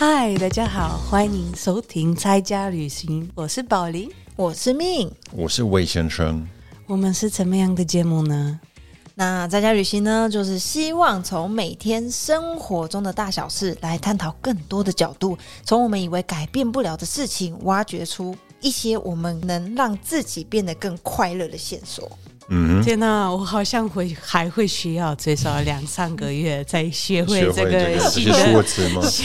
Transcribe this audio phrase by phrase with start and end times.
[0.00, 6.46] 嗨，大家好，欢迎收听《拆家旅行》，我是宝林，我是命，我是魏先生。
[6.86, 8.60] 我们是怎么样的节目呢？
[9.16, 22.08] 那在家旅行呢，就是希望从每天生活中的大小事来探讨更多的角度，从我们以为改变不了的事情，挖掘出一些我们能让自己变得更快乐的线索。
[22.50, 28.64] 嗯，天哪，我好像会还会需要最少两三个月再学会这个新的？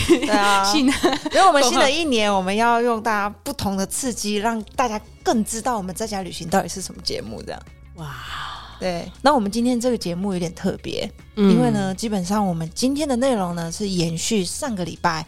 [0.09, 0.93] 对啊， 新的
[1.31, 7.41] 因为我们新的一年，我们要用大家不同的刺激，让大家更知道我们在家旅行到底是什么节目。
[7.41, 7.61] 这样，
[7.95, 8.13] 哇，
[8.79, 9.09] 对。
[9.21, 15.25] 那我们今天这个节目有点特别，嗯因为呢，基本上我们今天的内容呢是延续上个礼拜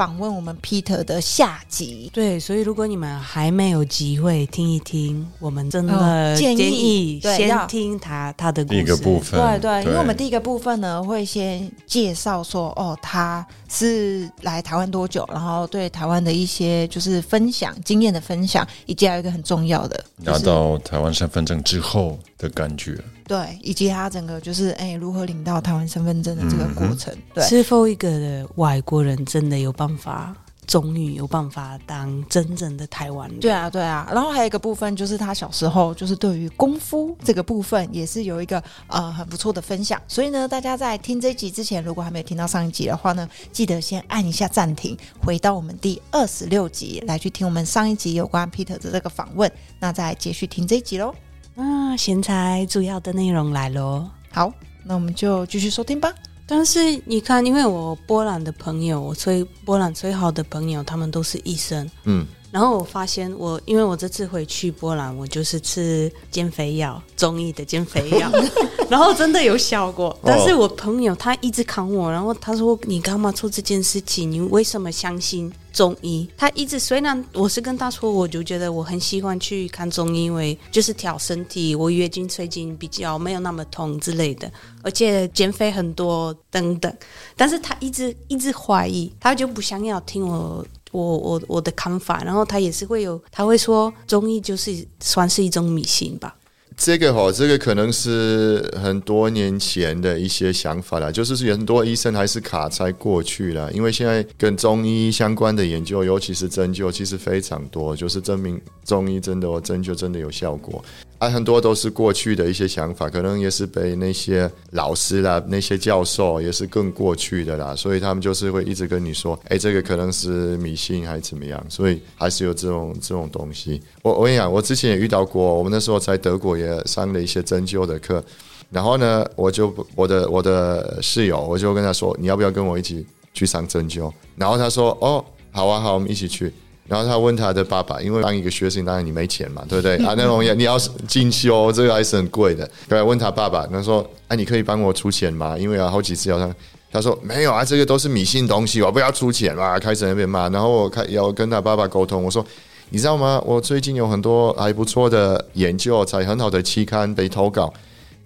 [0.00, 2.10] 访问我们 Peter 的下集。
[2.10, 8.78] 对，所以如果你们还没有机会听一听，我们真的哦建建议先听他他的故事。
[8.78, 22.98] 第一个部分，对对，因为我们第一个部分呢，会先介绍说，哦，他是来台湾多久，然后对台湾的一些就是分享经验的分享，以及还有一个很重要的，就拿到台湾身份证之后的感觉。
[23.30, 27.44] 对，以及他整个就是哎如何领到台湾身份证的这个过程，对。
[27.44, 30.34] 是否一个外国人真的有办法，
[30.66, 33.38] 终于有办法当真正的台湾人？
[33.38, 51.14] 对啊，对啊，然后还有一个部分就是他小时候就是对于功夫这个部分也是有一个呃很不错的分享，所以呢，大家在听这一集之前，如果还没有听到上一集的话呢，记得先按一下暂停，回到我们第二十六集来去听我们上一集有关 Peter 的这个访问，那再继续听这一集喽。
[51.60, 54.08] 啊，现在主要的内容来喽。
[54.30, 54.50] 好，
[54.82, 56.10] 那我们就继续收听吧。
[56.46, 61.88] 但是你看，因为我波兰的朋友，我最波兰最好的朋友，他们都是医生。
[62.04, 68.30] 嗯，然后我发现我，因为我这次回去波兰，我就是吃减肥药，中医的减肥药，
[68.90, 70.18] 然后真的有效果。
[70.24, 74.30] 但是我朋友他一直扛我，然后他说：“你干嘛做这件事情？
[74.30, 84.50] 你为什么相信中医？”他一直虽然我是跟他说，我就觉得我很喜欢去看中医，因为就是调身体，我月经最近比较没有那么痛之类的，
[84.82, 86.92] 而且减肥很多等等。
[87.36, 96.36] 但是他一直一直怀疑，他就不想要听我我我我的看法，然后他也是会有，他会说中医就是算是一种迷信吧。
[96.76, 110.82] 这个哈，这个可能是很多年前的一些想法啦，就是很多医生还是卡在过去了，因为现在跟中医相关的研究，尤其是针灸，其实非常多，就是证明中医真的哦，针灸真的有效果。
[111.20, 123.82] 啊，很多都是过去的一些想法，可能也是被那些老师啦、那些教授也是更过去的啦，所以他们就是会一直跟你说，哎，这个可能是迷信还是怎么样，所以还是有这种这种东西。
[124.00, 128.24] 我我跟你讲，我之前也遇到过，我们那时候在德国也上了一些针灸的课，
[128.70, 133.04] 然后呢，我就我的我的室友，我就跟他说，你要不要跟我一起
[133.34, 134.10] 去上针灸？
[134.36, 136.50] 然后他说，哦，好啊，好，我们一起去。
[136.90, 139.94] 然后他问他的爸爸，因为当一个学生，当然你没钱嘛，对不对？
[140.04, 140.76] 啊，那种也你要
[141.06, 142.68] 进修，这个还是很贵的。
[142.88, 145.56] 对，问他爸爸，他说：“哎、你可以帮我出钱吗？
[145.56, 146.52] 因为啊，好几次要他。”
[146.90, 152.44] 他说：“没有啊，这个都是迷信东西，我不要出钱嘛。”开始在那边骂，然后我开要跟他爸爸沟通，我说
[152.90, 153.40] ：“你知道吗？
[153.46, 157.72] 我最近有很多还不错的研究，在很好的期刊被投稿。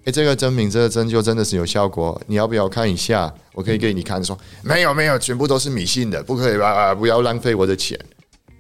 [0.07, 3.31] 哎，这个证明这个针灸真的是有效果，你要不要看一下？
[3.53, 4.25] 我可以给你看。
[4.25, 6.71] 说没有没有，全部都是迷信的，不可以吧？
[6.71, 7.99] 啊，不要浪费我的钱。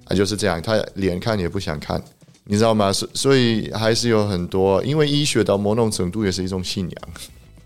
[0.05, 2.03] 啊，就是这样，他连看也不想看，
[2.45, 2.93] 你知道吗？
[2.93, 7.09] 所所以还是有很多，因为医学到某种程度也是一种信仰，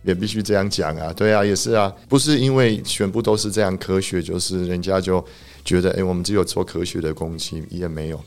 [0.02, 1.12] 也必须这样讲啊。
[1.12, 5.24] 对啊，也是啊，不是因为全部都是这样科学，就是人家就
[5.64, 8.20] 觉得，哎，我们只有做科学的东西，也没有。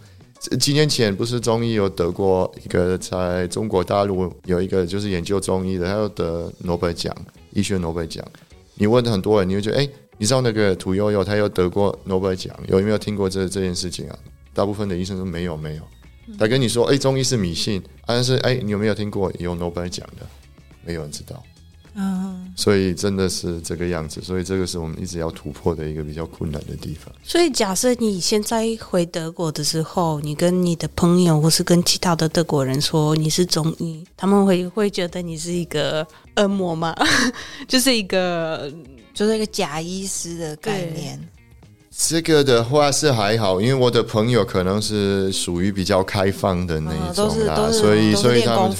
[0.59, 7.15] 几年前不是中医有得过一个，在中国大陆有一个就是研究中医的，他又得诺贝尔奖，
[7.51, 8.25] 医学诺贝尔奖。
[8.73, 9.87] 你问很多人，你会觉得，哎，
[10.21, 14.15] 你知道那个屠呦呦，她又得过诺贝尔奖，有没有听过这这件事情啊？
[14.53, 15.81] 大部分的医生说没有，没有。
[16.37, 20.27] 他跟你说，哎，中医是迷信，但是哎，你有没有听过有诺贝尔奖的？
[20.85, 21.41] 没有人知道。
[21.95, 27.11] 嗯，所以真的是这个样子，所以这个是我们一直要突破的一个比较困难的地方。
[27.23, 36.05] 所以假设你现在回德国的时候，你跟你的朋友或是跟其他的德国人说你是中医，他们会会觉得你是一个
[36.35, 36.95] 恶魔吗？
[37.67, 38.71] 就是一个
[39.21, 41.19] 就是一个假医师的概念。
[41.95, 48.75] 这个的话是还好，因为我的朋友可能是属于比较开放的那嗯一种啦，所以所以他们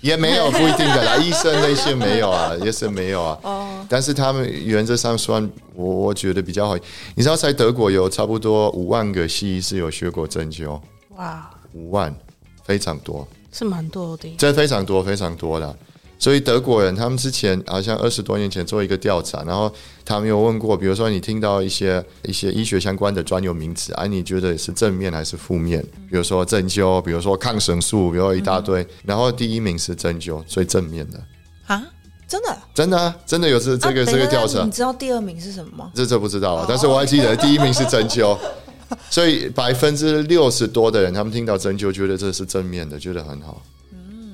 [0.00, 3.36] 也没有不一定的啦， 医生那些没有啊，也是没有啊。
[3.42, 6.76] 哦，但是他们原则上算我我觉得比较好。
[7.16, 10.80] 你知道，在德国有差不多五万个西医是有学过针灸，
[11.16, 12.14] 哇，五万
[12.62, 14.32] 非常多，是蛮多的。
[14.38, 15.76] 这非常多非常多的。
[16.22, 19.68] 所以德国人他们之前好像二十多年前做一个调查，然后
[20.04, 25.82] 他们有问过，比如说你听到一些一些医学相关的专有名词，啊，你觉得是正面还是负面？
[26.08, 31.20] 比如说针灸，比如说抗生素，比如说一大堆，然后第一名是针灸，最正面的，
[31.66, 31.82] 啊，
[32.28, 32.58] 真的？
[32.72, 35.90] 真的啊，真的有这这个啊这个调查你，知道第二名是什么吗？
[35.92, 38.38] 这这不知道啊，但是我还记得第一名是针灸。
[39.10, 43.60] 所以百分之六十多的人，他们听到针灸，觉得这是正面的，觉得很好。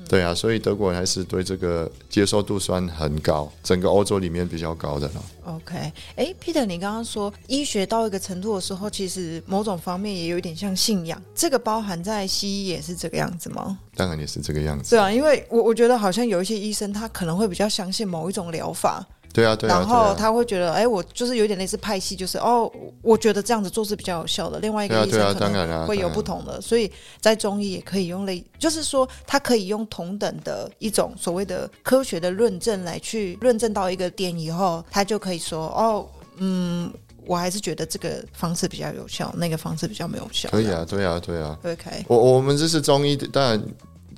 [0.09, 5.23] 对啊，所以德国人还是对这个接受度算很高，整个欧洲里面比较高的了。
[5.45, 5.77] OK，
[6.15, 13.77] 哎，Peter，你刚刚说医学到一个程度的时候，其实某种方面也有一点像信仰，这个包含在西医也是这个样子吗？
[13.95, 14.89] 当然也是这个样子。
[14.89, 20.15] 对啊，因为我我觉得好像有一些医生他可能会比较相信某一种疗法，对啊，对啊，然后。
[20.19, 22.69] 他会觉得，哎，我就是有点类似派系，就是哦，
[23.01, 24.59] 我觉得这样子做是比较有效的。
[24.59, 26.91] 另外一个医生可能会有不同的，所以
[27.21, 36.05] 在中医也可以用类，就是说他可以用同等的一种所谓的科学的论证来去论证到一个点以后，他就可以说，哦，
[36.37, 36.91] 嗯，
[37.25, 40.49] 我还是觉得这个方式比较有效，那个方式比较没有效。
[40.49, 41.57] 可以啊，对啊，对啊。
[41.63, 43.61] ，OK，我我们这是中医的，当然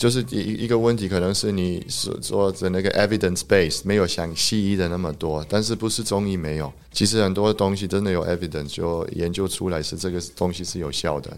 [0.02, 11.38] 就是一一个问题，可能是你所说的那个 evidence base 没有像西医的那么多，但是不是中医没有，其实很多东西真的有 evidence 就研究出来是这个东西是有效的，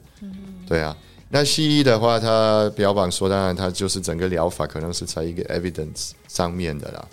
[0.66, 0.96] 对啊。
[1.28, 7.06] 那西医的话，它标榜说，当然它就是整个疗法可能是在一个 evidence 上面的啦，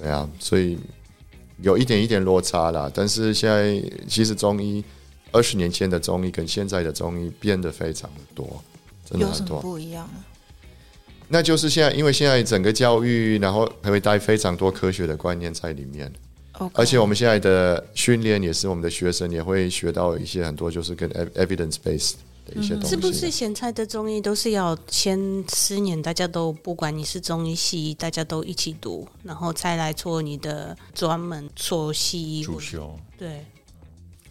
[0.00, 0.76] 对啊，所以
[1.60, 2.90] 有一点一点落差啦。
[2.92, 4.82] 但是现在其实中医
[5.30, 8.60] 二十年前的中医跟现在的中医变得非常的多，
[9.08, 9.60] 真的很多。
[9.60, 10.31] 不一样啊？
[11.32, 16.12] 那就是现在，因为现在整个教育，然后还会带非常多科学的观念在里面
[16.58, 22.90] ，OK，而且我们现在的训练也是我们的学生也会学到一些很多就是跟 ev- evidence based 的一些东西。
[22.90, 25.18] 是不是现在的中医都是要先
[25.48, 32.94] 四年，大家都不管你是中医、西医，大家都一起读，然后再来做你的专门做西医主修？
[33.18, 33.46] 对，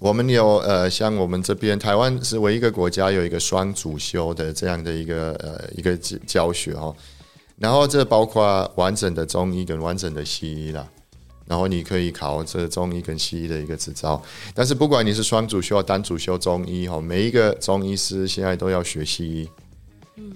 [0.01, 6.95] 我们有呃，像我们这边台湾是唯一一个国家有一个双主修的这样的一个呃一个教教学哦，
[7.59, 10.87] 然后这包括完整的中医跟完整的西医啦。
[11.45, 14.19] 然后你可以考这中医跟西医的一个执照，
[14.55, 19.49] 但是不管你是双主修、单主修中医哈，每一个中医师现在都要学西医，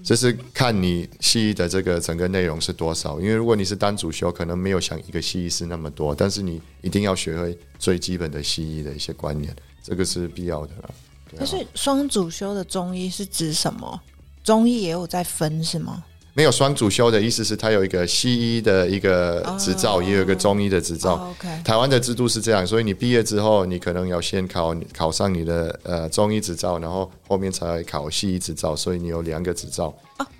[0.02, 3.20] 这是看你西医的这个整个内容是多少。
[3.20, 10.90] 因为如果你是单主修，可能没有像一个西医师那么多，但是你一定要学会最基本的西医的一些观念，这个是必要的啦。
[11.30, 14.00] 对啊可是双主修的中医是指什么？
[14.42, 16.04] 中医也有在分是吗？
[16.36, 21.34] 没有双主修的意思是，它有一个西医的一个执照，也有一个中医的执照。
[21.64, 29.96] 台湾的制度是这样，所以你毕业之后，你可能要先考考上你的呃中医执照，然后后面才考西医执照，所以你有两个执照。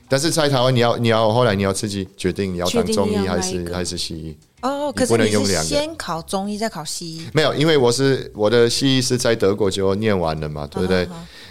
[0.06, 4.36] 但是在台湾，你要你要后来你要自己决定你要当中医还是还是西医。
[4.62, 5.68] 哦，可是你是用两个。
[5.68, 11.08] 先考中医再考西医，没有，因为我是我的西医是在德国就念完了嘛，对不对？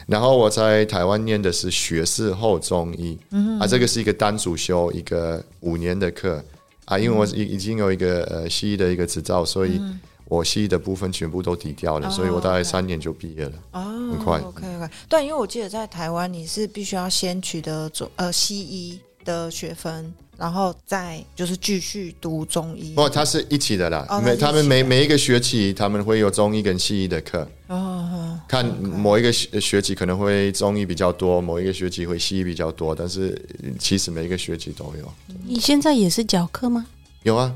[0.08, 3.18] 然后我在台湾念的是学士后中医，
[3.60, 6.44] 啊，这个是一个单主修一个五年的课
[6.86, 9.82] 啊，因为我已已经有一个呃西医的一个执照，所以
[10.28, 13.82] 我西医的部分全部都抵掉了，所以我大概三年就毕业了，哦，
[14.12, 14.40] 很快。
[14.40, 22.94] OK OK，对，因为我记得在台湾你是必须要先取得中呃西医的学分，然后再就是继续读中医。
[22.94, 35.14] 不，它是一起的啦哦，每他们每每一个学期他们会有中医跟西医的课，哦，看某一个学学期可能会中医比较多，某一个学期会西医比较多，但是呃其实每一个学期都有。
[35.46, 36.86] 你现在也是教课吗？
[37.24, 37.54] 有啊，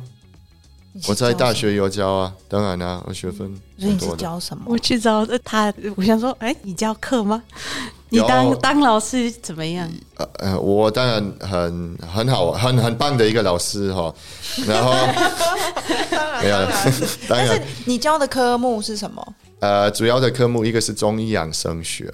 [1.07, 4.17] 我在大学有教啊，当然啦、我学分所以你是很多的。
[4.17, 4.63] 教什么？
[4.67, 7.43] 我去找他，我想说，哎，你教课吗？
[8.09, 9.89] 你有当当老师怎么样？
[10.17, 14.13] 呃呃，我当然很很好，很很棒的一个老师哈。
[14.65, 14.91] 然后
[16.41, 16.57] 没有，
[17.27, 19.35] 当然但是你教的科目是什么？
[19.59, 22.11] 呃，主要的科目一个是中医养生学。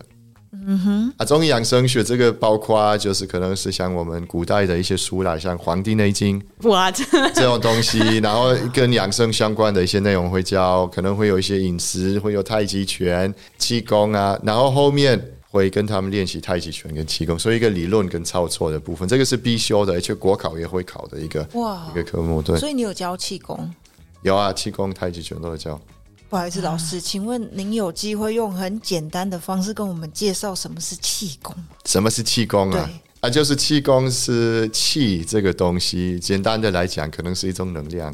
[0.67, 7.03] 嗯哼，啊，中医养生学这个包括就是可能是像我们古代的一些书啦，像《黄帝内经》哇，这
[7.35, 15.23] 这种东西，然后跟养生相关的一些内容会教，可能会有一些饮食，会有太极拳、气功啊，然后后面
[15.57, 22.41] 会跟他们练习太极拳跟气功，所以一个理论跟操作的部分，这个是必修的，而且国考也会考的一个哇一个科目。
[22.41, 23.73] 对，所以你有教气功？
[24.21, 25.79] 有啊，气功、太极拳都有教。
[26.27, 31.55] 不好意思，老师，请问您有机会用很简单的方式跟我们介绍什么是气功？
[31.85, 32.89] 什么是气功啊？
[33.21, 38.13] 啊，就是气功是气这个东西，简单的来讲，可能是一种能量。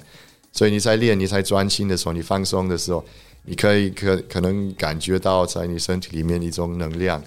[0.53, 3.03] 所以你在练、你在专心的时候、你放松的时候，
[3.43, 7.21] 你可以可可能感觉到在你身体里面一种能量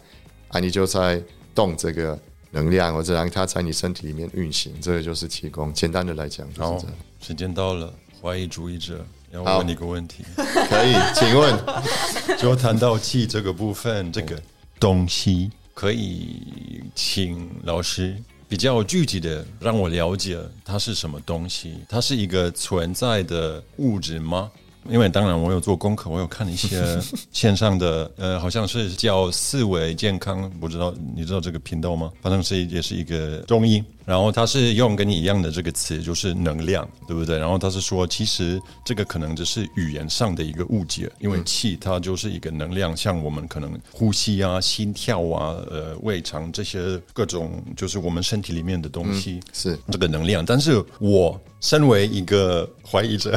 [0.49, 1.23] 啊，你就在
[1.55, 2.19] 动这个
[2.53, 5.73] 能量，或者让它在你身体里面运行，这个就是气功。
[5.73, 7.93] 简单的来讲就是这样。，时间到了，
[8.23, 11.59] 怀疑主义者要好问你一个问题，可以，请问
[12.39, 14.41] 就谈到气这个部分，这个
[14.79, 18.17] 东西可以请老师
[18.49, 21.75] 比较具体的让我了解它是什么东西？
[21.89, 24.51] 它是一个存在的物质吗？
[24.89, 27.01] 因为当然我有做功课，我有看一些
[27.33, 32.13] 线上的，呃，好像是叫四维健康，不知道你知道这个频道吗？
[32.21, 37.39] 反正是也是一个中医，然后他是用跟你一样的这个词，就是能量，对不对？
[37.39, 49.41] 然后他是说，其实这个可能只是语言上的一个误解，因为气它就是一个能量，像我们可能呼吸啊、心跳啊、呃、胃肠这些各种，就是我们身体里面的东西。
[49.53, 53.35] 是这个能量，但是我身为一个怀疑者，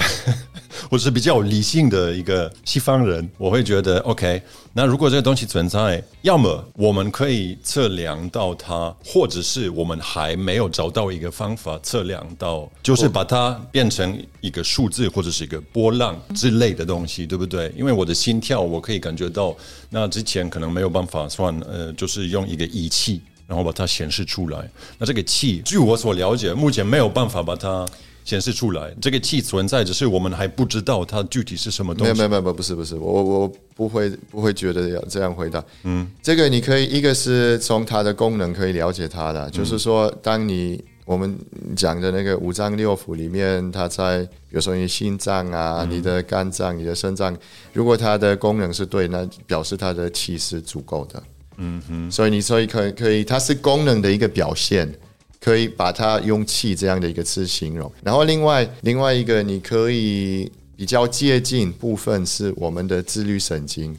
[0.90, 4.42] 我是比较理性的一个西方人，我会觉得 OK。
[4.74, 17.72] 那如果这个东西存在，要么我们可以测量到它，或者是我们还没有找到一个方法测量到，就是把它变成一个数字或者是一个波浪之类的东西，对不对？
[17.78, 19.56] 因为我的心跳我可以感觉到，
[19.90, 23.22] 那之前可能没有办法算，呃，就是用一个仪器。
[23.48, 24.70] 然后把它显示出来。
[24.98, 27.88] 那这个器，据我所了解，目前没有办法把它
[28.28, 28.94] 显示出来。
[29.02, 32.14] 这个气存在，只是我们还不知道它具体是什么东西。
[32.14, 35.64] 没有没有没有不是不是，我我我不会不会觉得要这样回答。
[35.84, 40.84] 嗯，这个你可以一个是从它的功能可以了解它的，就是说当你。
[41.08, 41.34] 我们
[41.74, 47.34] 讲的那个五脏六腑里面，它在比如说你心脏啊、你的肝脏、你的肾脏，
[47.72, 51.24] 如果它的功能是对，那表示它的气是足够的。
[51.56, 54.94] 嗯哼，所以你所以可以可以，它是功能的一个表现，
[55.40, 57.92] 可以把它用气这样的一个词形容。
[58.04, 63.96] 然后另外另外一个，你可以比较接近部分是我们的自律神经、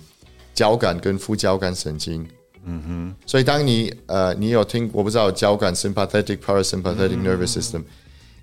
[0.54, 2.26] 交感跟副交感神经。
[2.70, 7.82] 嗯哼，所以当你呃，你有听我不知道交感 sympathetic parasympathetic nervous system，、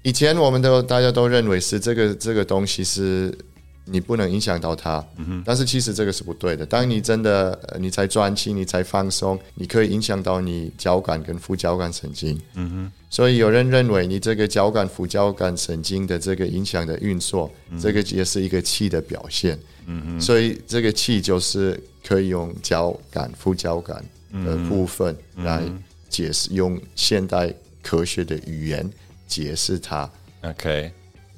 [0.02, 3.38] 以前我们都大家都认为是这个这个东西是
[3.86, 5.06] 你不能影响到它，
[5.46, 6.66] 但是其实这个是不对的。
[6.66, 12.40] 当你真的呃你才专心，你才放松，你可以影响到你交感跟副交感神经。
[12.56, 19.58] 嗯哼，所以有人认为你这个交感副交感神经的这个影响的运作，这个也是一个气的表现。
[19.86, 24.04] 嗯哼，所以这个气就是可以用交感副交感
[24.44, 25.62] 的部分来
[26.10, 28.90] 解释，用现代科学的语言
[29.28, 30.10] 解释它。
[30.42, 30.92] OK，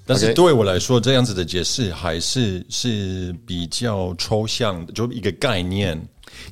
[0.07, 6.01] 但是对我来说，这样子的解释还是是比较抽象的，就一个概念，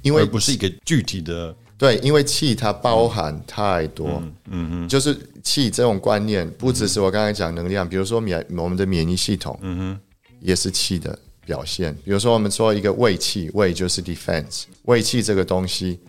[0.01, 1.55] 因为不是一个具体的。
[1.77, 4.07] 对，因为气它包含太多，
[4.50, 10.00] 嗯嗯，就是气这种观念，不只是我刚才讲能量，比如说免我们的免疫系统，嗯哼，
[10.39, 11.93] 也是气的表现。
[12.05, 16.00] 比如说我们说一个胃气，胃就是 defense，胃气这个东西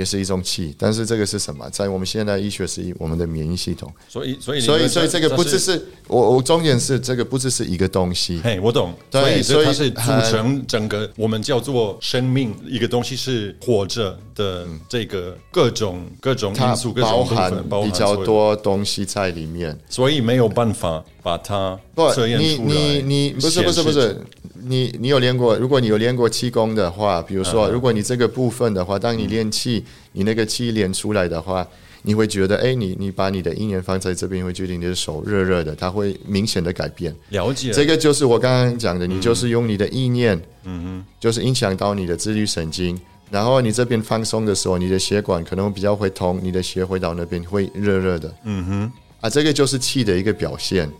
[0.00, 1.68] 也是一种气，但是这个是什么？
[1.70, 5.72] 在我们现代医学是我们的免疫系统，所以，所以所以所以这个不只是。
[5.72, 17.52] 是我我重点是这个不只是一个东西，嘿，我懂，对所以所以它是组成整个我们叫做生命一个东西是活着的这个各种各种它因素、各包种含
[17.84, 19.78] 比较，多东西在里面。
[19.88, 22.56] 所以没有办法把它不测，验你。
[22.56, 24.20] 你你不是不是不是，
[24.62, 25.56] 你你有练过？
[25.56, 31.66] 如果你有练过气功的话，比如说，如果你这个部分的话，当你练气，你那个气练出来的话，
[32.02, 37.14] 你会觉得，哎，你你把你的意念放在这边，会觉得你的手热热的，它会明显的改变。
[37.30, 42.98] 了解这个就是我刚刚讲的，你就是用你的意念，嗯哼，就是影响到你的自律神经。
[43.30, 50.90] 然后你这边放松的时候，你的血管可能比较会通，你的血回到那边会热热的，嗯哼，啊，这个就是气的一个表现。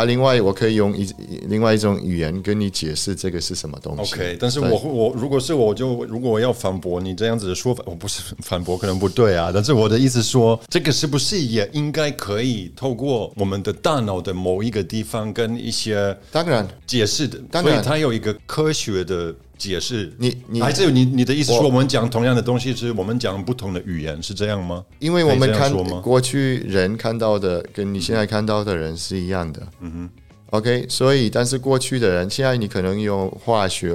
[0.00, 1.06] 啊，另外我可以用一
[1.48, 4.14] 另外一种语言跟你解释这个是什么东西。
[4.14, 17.74] OK，但是对我我如果是我就如果我要反驳你这样子的说法，我不是反驳可能不对啊，但是我的意思说，这个是不是也应该可以透过我们的大脑的某一个地方跟一些当然，解释的，当然。
[17.74, 20.12] 所以它有一个科学的解释。
[20.18, 24.84] 你你还是有你你的意思说，我我们讲同样的东西，是我们讲不同的语言，是这样吗？
[24.98, 29.62] 因为我们看过去人看到的跟你现在看到的人是一样的。
[29.80, 30.10] 嗯哼。
[30.50, 33.94] OK，所以但是过去的人，现在你可能用化学、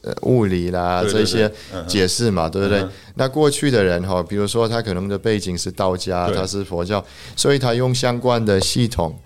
[0.00, 1.50] 呃物理啦这些
[1.86, 2.80] 解释嘛，对不对？
[2.80, 7.02] 嗯那过去的人哈，比如说他可能的背景是道家，他是佛教，
[7.36, 9.16] 所以他用相关的系统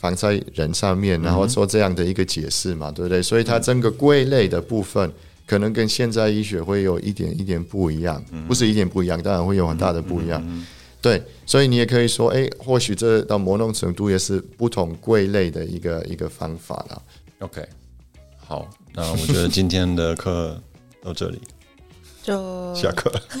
[0.00, 3.22] 放在人上面，然后做这样的一个解释嘛，对不对？
[3.22, 5.12] 所以它整个归类的部分。
[5.46, 10.64] 可能跟现在医学会有一点一点不一样，不是一点不一样，当然会有很大的不一样。
[11.02, 17.02] 对，所以你也可以说，哎，或许这到某种程度也是不同归类的一个一个方法了。
[17.40, 17.66] OK，
[18.38, 20.56] 好，那我觉得今天的课
[21.02, 21.40] 到这里。
[22.22, 23.10] 就下课。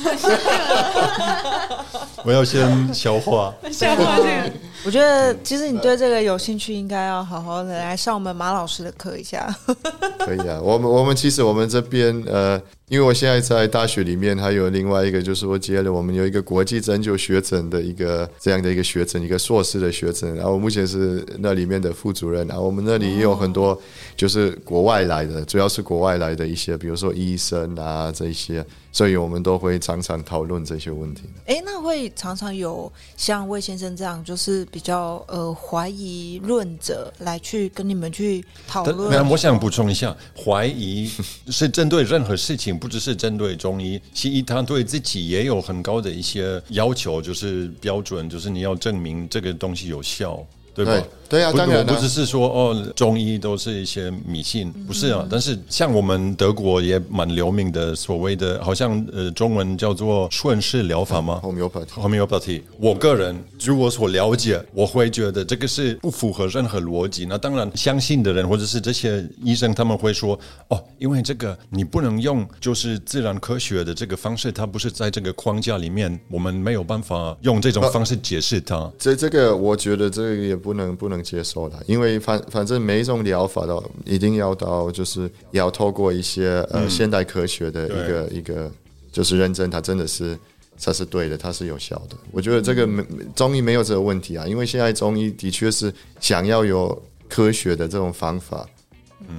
[2.24, 3.52] 我要先消化。
[3.72, 4.50] 消化这个，
[4.84, 9.54] 我觉得其实你对这个有兴趣，应该要好好的来上我们马老师的课一下。
[10.18, 12.60] 可以啊，我们我们其实我们这边呃，
[12.90, 23.80] 因为我现在在大学里面，还有另外一个就是我接了我们有一个国际针灸学诊的一个这样的一个学诊，一个硕士的学诊，然后我目前是那里面的副主任，然后我们那里也有很多
[24.16, 31.22] 就是国外来的，主要是国外来的一些，比如说医生啊这一些，所以我们都会常常讨论这些问题。
[31.46, 39.10] 哎，那会常常有像魏先生这样，就是比较呃怀疑论者来去跟你们去讨但论。
[39.10, 41.10] 那我想补充一下，怀疑
[41.48, 44.00] 是针对任何事情，不只是针对中医。
[44.14, 50.44] 西医他对自己也有很高的一些要求，就是标准，就是你要证明这个东西有效。
[50.72, 50.92] 对吧？
[50.92, 55.24] 对对啊不当然啊我不只是说哦，中医都是一些迷信，不是啊。
[55.30, 67.24] 但是像我们德国也蛮流名的，所谓的好像呃中文叫做顺势疗法吗？homeopathy homeopathy，我个人据我所了解，我会觉得这个是不符合任何逻辑。
[67.26, 78.90] 那当然，相信的人或者是这些医生，他们会说哦，因为这个你不能用就是自然科学的这个方式，它不是在这个框架里面，我们没有办法用这种方式解释它。
[78.98, 88.70] 这这个我觉得这个也不能不能接受的，因为反反正每一种疗法都一定要到就是要透过一些呃、现代科学的一个一个
[89.12, 90.38] 就是认证，它真的是
[90.82, 92.16] 它是对的，它是有效的。
[92.32, 98.66] 我觉得这个没中医没有这个问题啊，因为现在中医的确是想要有科学的这种方法。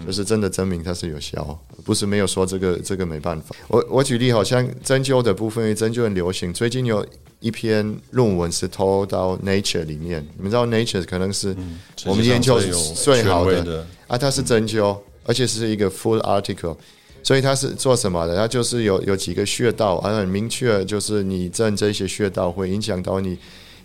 [0.06, 3.54] 就是真的证明它是有效，不是没有说这个这个没办法。
[3.68, 7.06] 我我举例，好像针灸的部分，针灸很流行，最近有
[7.42, 10.26] 一篇论文是投到 Nature 里面。
[10.38, 11.54] 你们知道 Nature 可能是
[12.06, 16.78] 我们研究世界上最好的啊，它是针灸，而且是一个 full article。
[17.24, 18.36] 所以它是做什么的？
[18.36, 23.38] 它就是有有几个穴道，啊，很明确，就是你针这些穴道会影响到你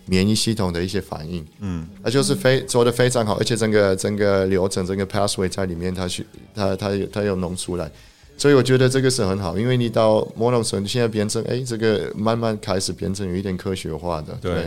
[0.07, 1.47] 免疫系统的一些反应。
[1.61, 7.91] 嗯，那就是非做的非常好，而且整个整个流程、整个 pathway 在里面，它去它它有它有弄出来。
[8.37, 14.37] 所以我觉得这个是很好，因为你到某种程度现在变成，哎，这个慢慢开始变成有一点科学化的。
[14.41, 14.63] 对对，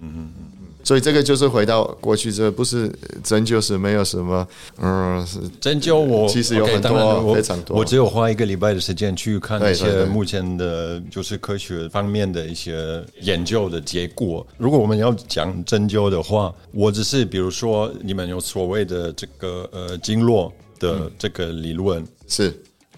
[0.00, 0.52] 嗯嗯嗯。
[0.84, 2.90] 所以这个就是回到过去，这不是
[3.22, 4.44] 针灸是没有什么，
[4.80, 14.44] 嗯，是针灸我其实有很多非常多我只有花一个礼拜的时间去看一些目前的，就是科学方面的一些研究的结果。
[14.58, 22.52] 如果我们要讲针灸的话，我只是比如说你们有所谓的这个呃经络的这个理论，是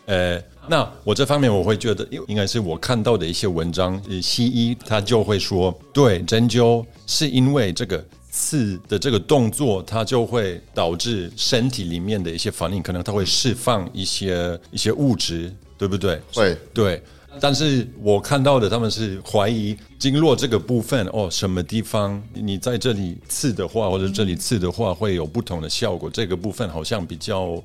[0.06, 16.20] 呃，那我这方面我会觉得，因应该是我看到的一些文章，呃西医他就会说，对针灸是因为这个刺的这个动作，它就会导致身体里面的一些反应，可能它会释放一些一些物质，对不对？
[16.34, 17.02] 会对。
[17.40, 26.08] 但是我看到的，他们是怀疑经络这个部分哦，什么地方你在这里刺的话，或者这里刺的话，会有不同的效果。
[26.08, 27.60] 这个部分好像比较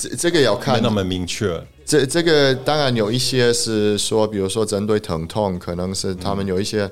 [0.00, 1.62] 这这个要没看那么明确。
[1.84, 6.90] 这这个当然有一些是说，比如说针对疼痛，可能是他们有一些、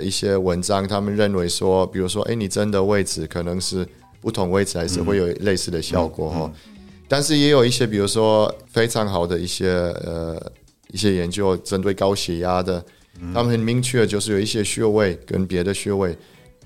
[0.00, 3.84] 一些文章，他们认为说，比如说，哎，你针的位置可能是
[4.20, 6.52] 不同位置，还是会有类似的效果哈、
[7.08, 9.68] 但是也有一些，比如说非常好的一些
[10.04, 10.52] 呃
[10.92, 12.84] 一些研究，针对高血压的，
[13.32, 16.16] 他们很明确，就是有一些穴位跟别的穴位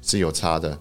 [0.03, 0.79] 是有差的。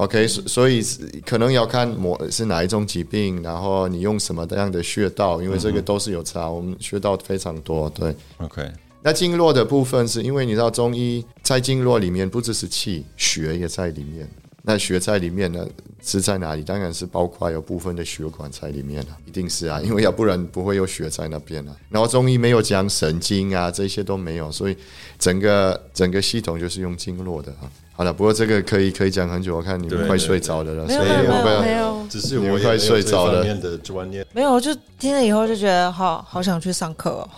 [0.00, 6.48] OK，所所以是可能要看某是哪一种疾病，然后你用什么样的穴道，因为这个都是有差。
[6.48, 8.16] 我们穴道非常多，对。
[8.38, 8.66] OK，
[9.02, 14.26] 那经络的部分是因为你知道中医在经络里面不只是气，血也在里面。
[14.62, 15.66] 那血在里面呢，
[16.02, 16.62] 是在哪里？
[16.62, 21.76] 当然是包括有部分的血管在里面了、一定是啊，因为要不然不会有血在那边啊。
[21.90, 24.76] 然后中医没有讲神经啊，这些都没有，所以
[25.18, 27.68] 整个整个系统就是用经络的啊。
[28.00, 34.26] 好了，不过这个可以可以讲很久，我看你们快睡着了了，没有所以没有没有我没有只是我们快睡着了的专业。
[34.32, 37.28] 没有，我就听了以后就觉得好好想去上课哦。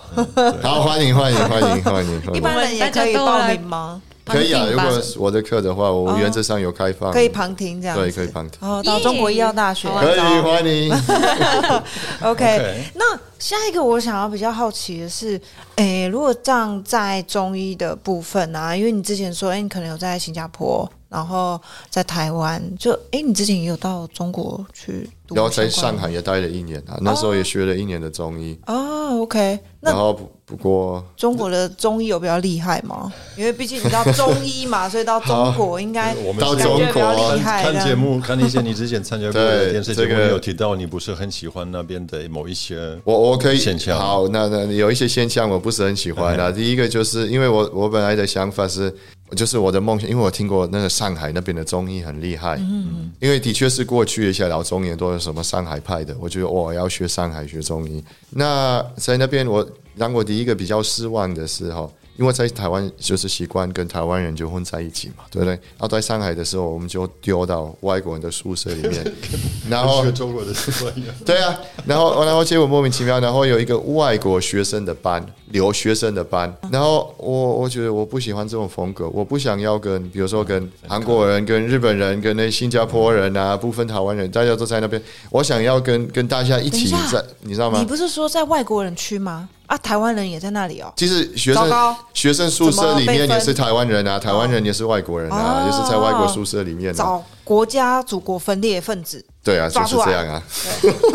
[0.62, 4.01] 好，欢迎欢迎欢迎欢迎 欢迎，一般人也可以报名吗？
[4.24, 4.66] 可以啊。
[4.70, 8.58] 如果我的课的话，我原则上有开放，可以旁听这样，对可以旁听。
[8.66, 10.92] 哦，到中国医药大学，可以欢迎。
[12.22, 12.85] OK，OK。
[12.94, 15.40] 那下一个我想要比较好奇的是，
[15.76, 28.59] 诶，如果这样在中医的部分啊，因为你之前说，诶，你可能有在新加坡，然后在台湾，就哎，你之前也有到中国去读，然后在上海也待了一年啊，那时候也学了一年的中医。
[28.66, 33.12] 哦，OK，然后不不过中国的中医有比较厉害吗？
[33.37, 37.62] 因为毕竟你知道中医嘛， 所以到中国应该我们到感觉比较中国厉害。
[37.62, 46.51] 看节目，看一些你之前参加过的对电视节目，有提到你不是很喜欢那边的某一些我我可以现象好，那那有一些现象我不是很喜欢的。
[46.53, 48.94] 第一个就是因为我我本来的想法是，
[49.34, 58.02] 就是我的梦想，因为我听过那个上海那边的中医很厉害，嗯，因为的确是过去一些老中医都是什么上海派的，我觉得我要学上海学中医。
[58.30, 61.88] 那在那边我让我第一个比较失望的是哈。
[62.18, 65.55] 因为在台湾就是习惯跟台湾人就混在一起嘛，对不对？
[65.55, 69.12] 然后在上海的时候，我们就丢到外国人的宿舍里面，
[69.70, 71.14] 然后学中国的宿舍一样。
[71.24, 87.87] 对啊，然后然后结果莫名其妙，然后有一个外国学生的班，留学生的班，然后我我觉得我不喜欢这种风格，我不想要跟比如说跟韩国人、跟日本人、跟那新加坡人啊，部分台湾人，大家都在那边，我想要跟跟大家一起在，你知道吗你？
[87.87, 89.48] 不是说在外国人区吗？
[89.72, 90.92] 啊，台湾人也在那里哦。
[90.94, 96.94] 其实学生学生宿舍里面也是台湾人啊，台湾人也是外国人啊，哦也是在外国宿舍里面啊。
[96.94, 99.24] 找国家祖国分裂分子。
[99.42, 100.42] 对啊，就是这样啊。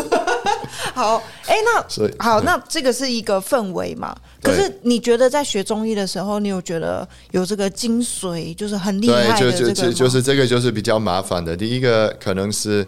[0.96, 1.86] 好，哎，那
[2.18, 4.16] 好，那这个是一个氛围嘛？
[4.42, 11.56] 可是你觉得在学中医的时候，你有觉得有这个精髓，就是很厉害对，的就就就这个吗就是这个就是比较麻烦的。
[11.56, 12.84] 第一个可能是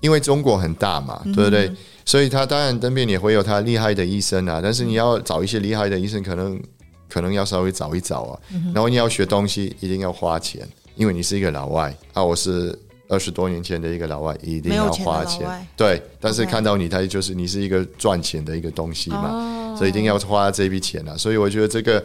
[0.00, 1.70] 因为中国很大嘛，对不对？
[2.12, 6.62] 所以他当然那边也会有他厉害的医生啊，但是你要找一些厉害的医生，可能
[7.08, 8.38] 可能要稍微找一找啊。
[8.74, 12.78] 然后你要学东西，一定要花钱，因为你是一个老外啊，我是。
[13.08, 15.46] 二十多年前的一个老外一定要花钱
[15.76, 21.14] 对，但是看到你，他就是你是一个赚钱的一个东西嘛，所以一定要花这笔钱啊。
[21.14, 22.02] 所以我觉得这个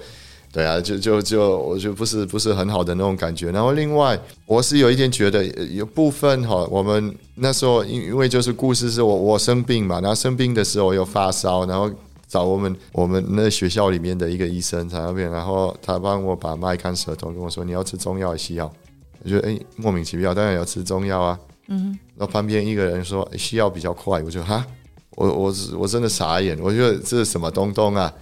[0.57, 3.51] 对啊，就就就我就不是不是很好的那种感觉。
[3.51, 11.87] 然后另外，我是有一点觉得呃有部分哈，我们那时候因因为就是故事是我我生病嘛，然后生病的时候又发烧，然后
[12.27, 18.73] 找我们我们那学校里面的一个医生在那边，然后他帮我把脉看舌头，跟我说你要吃中药还是西药？
[19.21, 21.39] 我觉得哎莫名其妙，当然要吃中药啊。
[21.67, 24.65] 嗯，然后旁边一个人说西药比较快，我就哈。
[25.17, 28.13] 我我我真的傻眼，我觉得这是什么东东啊？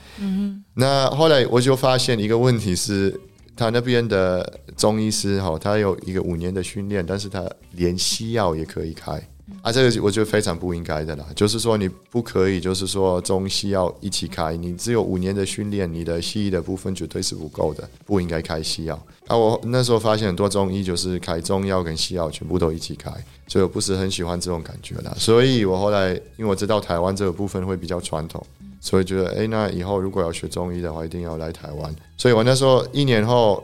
[0.75, 3.13] 那后来我就发现一个问题是，
[3.53, 9.21] 他那边的中医师哈，他有一个五年的训练，但是他连西药也可以开
[9.65, 11.25] 啊，这个我觉得非常不应该的啦。
[11.36, 18.95] 就是说你不可以，就是说中西药一起开，你只有五年的训练，你的西医的部分绝对是不够的，不应该开西药。
[19.25, 23.12] 啊，我那时候发现很多中医就是开中药跟西药全部都一起开，
[23.47, 25.12] 所以我不是很喜欢这种感觉啦。
[25.17, 28.45] 所以我后来因为我知道台湾这个部分会比较传统。
[28.80, 31.95] 所以觉得，哎，那以后如果要学中医的话，一定要来台湾。
[32.17, 33.63] 所以我那时候一年后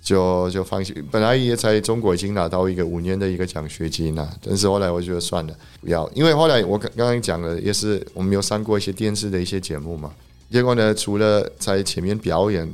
[0.00, 10.10] 就就放弃，本来也在中国已经拿到一个五年的一个奖学金了，但是后来我觉得算了，不要，因为后来我刚刚刚讲了，也是我们有上过一些电视的一些节目嘛。
[10.50, 12.66] 结果呢，除了在前面表演，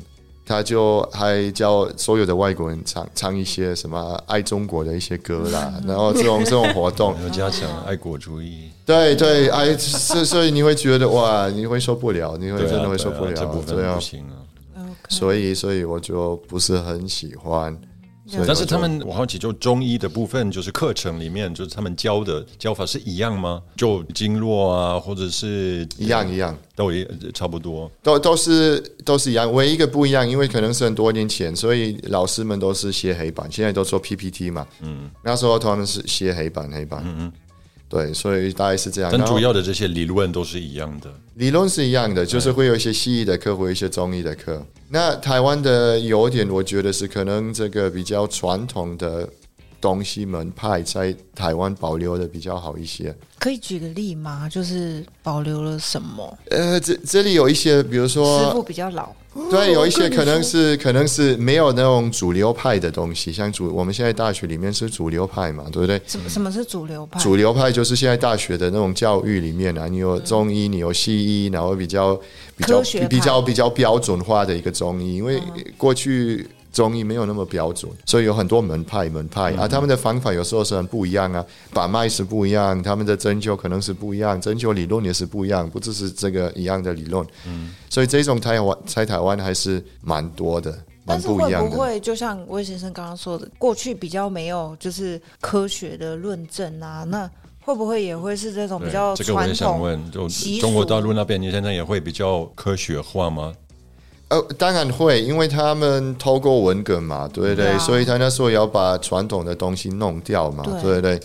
[0.46, 14.43] 他就还教所有的外国人唱唱一些什么爱中国的一些歌啦， 然后这种这种活动，要加强爱国主义，对对，哎，所所以你会觉得哇，你会受不了，你会真的会受不了，对啊这部对啊分不，行啊。
[15.14, 17.78] 所以所以我就不是很喜欢。
[18.46, 23.60] 但是他们我好奇，就中医的部分，就是课程里面，就是他们教的教法是一样吗？
[23.76, 27.90] 就经络啊，或者是一样一样，都也差不多。
[28.02, 34.66] 都都是都是一样，唯一一个不一样，因为可能是很多年前，所以老师们都是写黑板，现在都做 PPT 嘛。
[34.80, 37.02] 嗯，那时候他们是写黑板黑板。
[37.04, 37.32] 嗯嗯，
[37.94, 39.10] 对，所以大概是这样。
[39.12, 41.08] 但主要的这些理论都是一样的。
[41.34, 44.60] 理论是一样的，就是会有一些西医的课，会有一些中医的课。
[44.88, 49.28] 那台湾的优点，我觉得是可能这个比较传统的
[49.84, 53.14] 东西门派在台湾保留的比较好一些。
[53.38, 54.48] 可以举个例吗？
[54.48, 56.38] 就是保留了什么？
[56.50, 59.10] 呃，这这里有一些，比如说师傅，比较老，
[59.50, 66.00] 对，有一些可能是可能是没有那种主流派的东西，像主我们现在大学里面是主流派嘛，对不对？
[66.06, 67.20] 什么什么是主流派？
[67.20, 72.18] 主流派就是现在大学的那种教育里面啊，你有中医，你有西医，然后比较
[72.56, 75.42] 比较比较比较标准化的一个中医，因为
[75.76, 97.04] 过去中医没有那么标准，所以有很多门派门派啊，他们的方法有时候是很不一样啊，把脉是不一样，他们的针灸可能是不一样，针灸理论也是不一样，不只是这个一样的理论，嗯，所以这种台湾在台湾还是蛮多的，蛮但是会不会就像魏先生刚刚说的，过去比较没有就是科学的论证啊？
[97.04, 99.78] 那会不会也会是这种比对较这个我也传统？
[99.78, 100.28] 想问，就
[100.60, 103.54] 中国大陆那边，你现在也会比较科学化吗？
[104.28, 107.66] 呃，当然会，因为他们透过文革嘛，对不对？
[107.66, 111.20] 对啊所以他那时候要把传统的东西弄掉嘛，对对不对？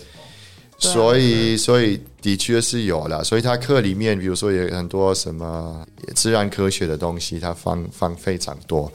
[0.78, 3.22] 所以，所以的确是有了。
[3.22, 5.84] 所以他课里面，比如说有很多什么
[6.14, 8.90] 自然科学的东西，他放放非常多。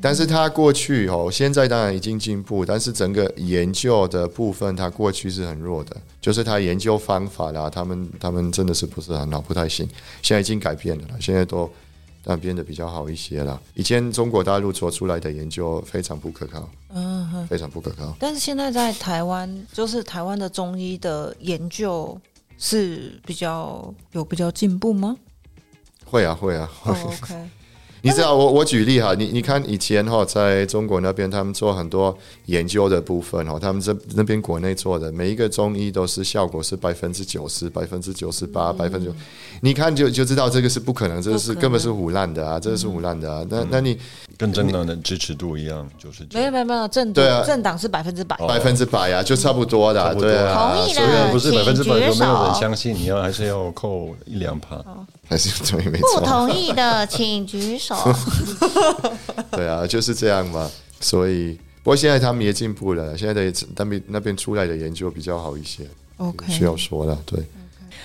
[0.00, 9.86] 但是他过去哦，现在当然已经进步，但是整个研究的部分，他过去是很弱的，就是他研究方法啦，他们他们真的是不是很好，不太行。
[10.22, 11.70] 现在已经改变了啦，现在都
[12.28, 13.62] 但变得比较好一些了。
[13.74, 17.46] 以前中国大陆做出来的研究非常不可靠，嗯哼。
[17.46, 18.16] 非常不可靠。
[18.18, 22.20] 但是现在在台湾，就是台湾的中医的研究
[22.58, 25.16] 是比较有比较进步吗？
[26.04, 27.48] 会啊，会啊，，OK，
[28.06, 39.12] 你知道我我举例哈，你你看以前哈，在中国那边他们做很多研究的部分哈，他们这那边国内做的每一个中医都是效果是百分之九十、百分之九十八、百分之，
[39.60, 43.44] 你看就就知道这个是不可能，这个是根本是胡乱的啊，这个是胡乱的啊。
[43.50, 43.98] 那那你
[44.38, 47.38] 跟政党的支持度一样，就是没有没有没有，政对啊。
[47.38, 48.36] 党政党是百分之百。
[48.38, 48.46] 哦。
[48.46, 54.76] 百分之百啊，就差不多的对啊，同意虽然不是百分之百举都没有人相信，你要还是要扣一两趴。
[55.28, 57.96] 还是对，没不，同意的请举手。
[59.50, 60.70] 对啊，就是这样嘛。
[61.00, 65.86] 所以，不过现在他们也进步了，现在的那边那边出来的研究比较好一些
[66.16, 67.44] ，OK，需要说了，对。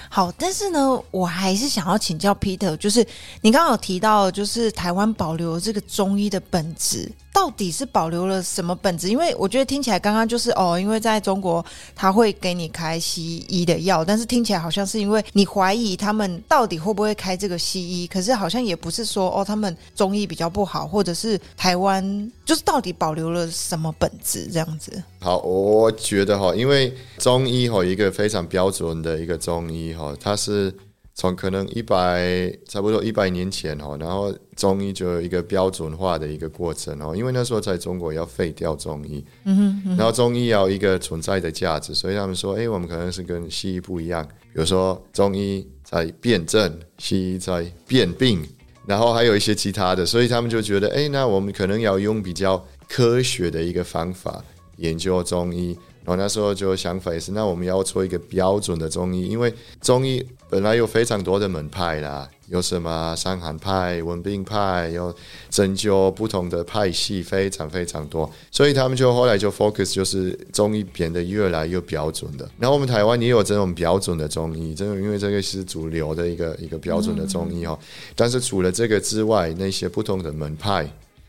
[0.10, 3.06] 好，但是呢，我还是想要请教 Peter，就是
[3.42, 9.10] 你刚刚有提到，就是台湾保留这个中医的本质，到底是保留了什么本质？
[9.10, 11.66] 因为我觉得听起来刚刚就是哦，因为在中国
[11.96, 25.02] 他会给你开西医的药，但是听起来好像是因为你怀疑他们到底会不会开这个西医，可是好像也不是说哦，他们中医比较不好，或者是台湾就是到底保留了什么本质这样子？
[25.20, 30.74] 好，我觉得哈，因为中医哈，一个非常标准的一个中医哈，它是
[31.22, 48.44] 从可能一百差不多一百年前哈，然后中医就有一个标准化的一个过程哦，因为那时候在中国要废掉中医，嗯然后中医要一个存在的价值，所以他们说，哎，我们可能是跟西医不一样，比如说中医在辨证，西医在辨病，
[48.88, 54.44] 然后还有一些其他的，所以他们就觉得，哎，那我们可能要用比较科学的一个方法
[54.78, 55.78] 研究中医。
[56.12, 65.16] 然后那时候就想法也是，那我们要做一个标准的中医，因为中医本来有非常多的门派啦，有什么伤寒派、温病派，有
[65.50, 72.50] 针灸不同的派系，非常非常多，所以他们就后来就 focus 就是中医变得越来越标准的。
[72.60, 77.80] 然后我们台湾也有这种标准的中医，这个因为这个是主流的一个一个标准的中医哈。
[78.18, 80.86] 但是除了这个之外，那些不同的门派，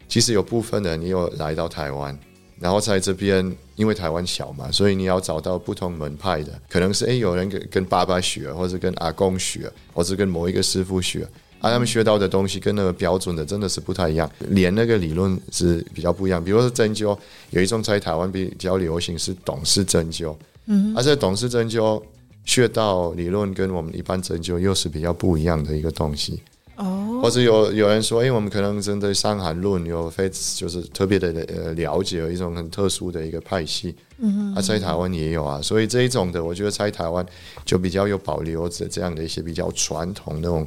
[0.08, 2.18] 其实有部分人也有来到台湾。
[2.62, 3.44] 然后在这边，
[3.74, 11.26] 因为台湾小嘛，所以你要找到不同门派的，可能是诶有人跟跟爸爸学，或者跟阿公学，或者跟某一个师傅学，
[11.58, 16.42] 啊，他们学到的东西跟那个标准的真的是不太一样，连那个理论是比较不一样。
[16.42, 17.18] 比如说针灸，
[17.50, 20.32] 有一种在台湾比较流行是董氏针灸，
[20.66, 22.00] 嗯，而且董氏针灸
[22.44, 26.40] 穴道理论跟我们一般针灸又是比较不一样的一个东西。
[26.82, 37.24] 哦，或者有有人说，哎、我们可能针对《伤寒论》有非就是特别的呃了解，有一种很特殊的一个派系，嗯，啊，在台湾也有啊，所以这一种的，我觉得在台湾
[37.64, 40.66] 就比较有保留着这样的一些比较传统那种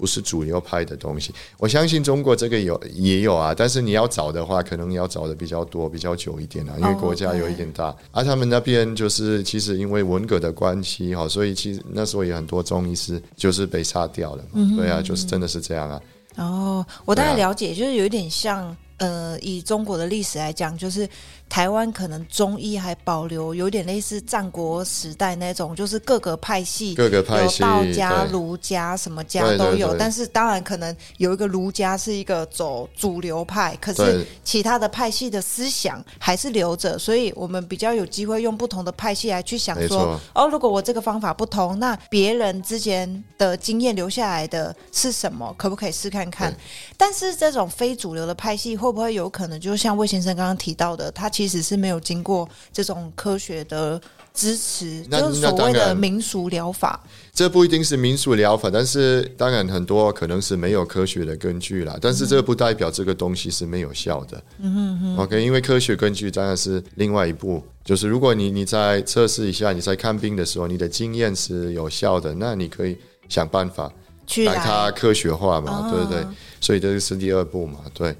[0.00, 1.30] 不是主流派的东西。
[1.58, 7.94] 我相信中国这个有也有啊，但是你要找的话，可能要找的比较多、比较久一点啊，因为哦国家有一点大。
[8.10, 16.00] 啊，他们那边就是其实因为文革的关系哈，所以其实那时候也很多中医师就是被杀掉了嘛，对啊，就是真的是这样啊。
[16.36, 21.06] 哦，我大概了解，就是有一点像，呃，以中国的历史来讲，就是
[21.50, 45.52] 台湾可能中医还保留有点类似战国时代那种，就是各个派系，各个派系有道家、儒家什么家都有，但是当然可能有一个儒家是一个走主流派，可是其他的派系的思想还是留着，所以我们比较有机会用不同的派系来去想说，哦，如果我这个方法不同，那别人之前的经验留下来的是什么？
[45.58, 46.56] 可不可以试看看？
[46.96, 54.00] 但是这种非主流的派系会不会有可能，就像魏先生刚刚提到的，他其实是没有经过这种科学的
[54.32, 57.02] 支持，就是所谓的民俗疗法。
[57.32, 61.96] 这不一定是民俗疗法，但是当然很多可能是没有科学的根据啦。
[62.00, 64.42] 但是这不代表这个东西是没有效的。
[64.58, 72.96] 嗯哼 OK，因为科学根据当然是另外一步，就是如果你你在测试一下，你在看病的时候，你的经验是有效的，那你可以
[73.28, 73.90] 想办法
[74.26, 76.26] 去把它科学化嘛，哦对不对？
[76.60, 78.14] 所以这个是第二步嘛，对。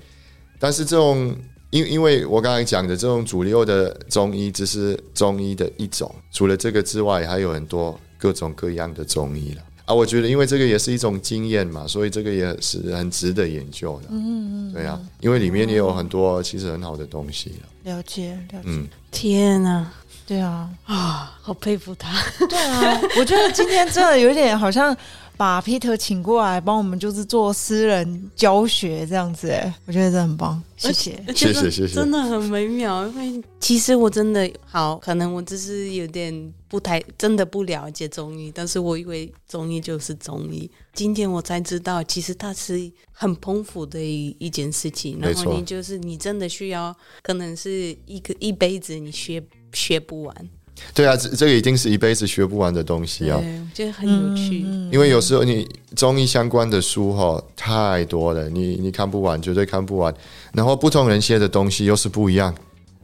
[0.58, 1.34] 但是这种，
[1.70, 9.62] 因因为我刚才讲的这种主流的中医，只是中医的一种，除了这个之外，还有很多各种各样的中医了。
[9.84, 14.08] 啊，我觉得因为这个也是一种经验嘛，所以这个也是很值得研究的。
[14.10, 17.52] 嗯嗯，对啊，因为里面也有很多其实很好的东西。
[17.84, 19.90] 了解了解，嗯，天哪
[20.26, 22.20] 对啊，啊，好佩服他。
[22.46, 24.96] 对啊，我觉得今天真的有点好像
[25.40, 31.18] 把 Peter 请过来帮我们，就是做私人教学这样子，哎，我觉得这很棒，谢谢。
[31.34, 33.06] 谢谢谢谢真的很美妙。
[33.06, 40.70] 因为其实我真的好，可能我只是有点不太真的不了解中医，但是我以为中医就是中医。
[40.92, 45.18] 今天我才知道，其实它是很丰富的一一件事情。
[45.18, 50.50] 然没错后你就是你真的需要，可能是一个一辈子你学学不完。
[50.92, 53.38] 对啊，这这个一定是一辈子学不完的东西对，啊。
[53.38, 54.60] 我觉得很有趣。
[54.90, 60.12] 因为有时候你中医相关的书哈太多了，你你看不完，绝对看不完。
[60.52, 62.54] 然后不同人写的东西又是不一样，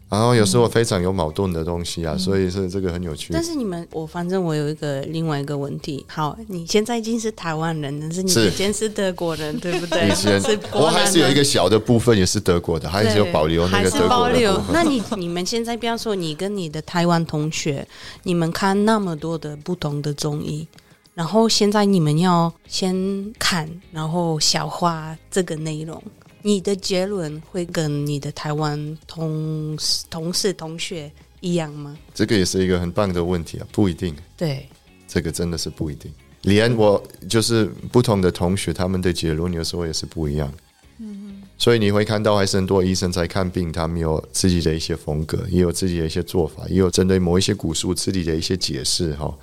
[0.08, 3.32] 然后有时候非常有矛盾的东西啊，所以是这个很有趣。
[3.32, 6.06] 但是你们，我反正我有一个另外一个问题。
[6.08, 10.08] 好，你现在已经是台湾人，但是你以前是德国人，对不对？
[10.08, 14.62] 以前是我还是有一个小的部分也是德国的，还是有保留那个是德国的保留。
[14.72, 17.84] 那你你们现在，比方说你跟你的台湾同学，
[18.22, 20.68] 你们看那么多的不同的综艺，
[21.14, 26.00] 然后现在你们要先看，然后消化这个内容。
[26.46, 31.98] 你的结论会跟你的台湾同事同事同学一样吗？
[32.14, 34.64] 这个也是一个很棒的问题啊，不一定，对，
[35.08, 36.08] 这个真的是不一定。
[36.42, 40.52] 连我就是不同的同学，他们的结论有时候也是不一样。
[40.98, 49.36] 嗯所以你会看到，还是很多医生在看病，他们有自己的一些风格，也有自己的一些做法，也有针对某一些古书自己的一些解释哈。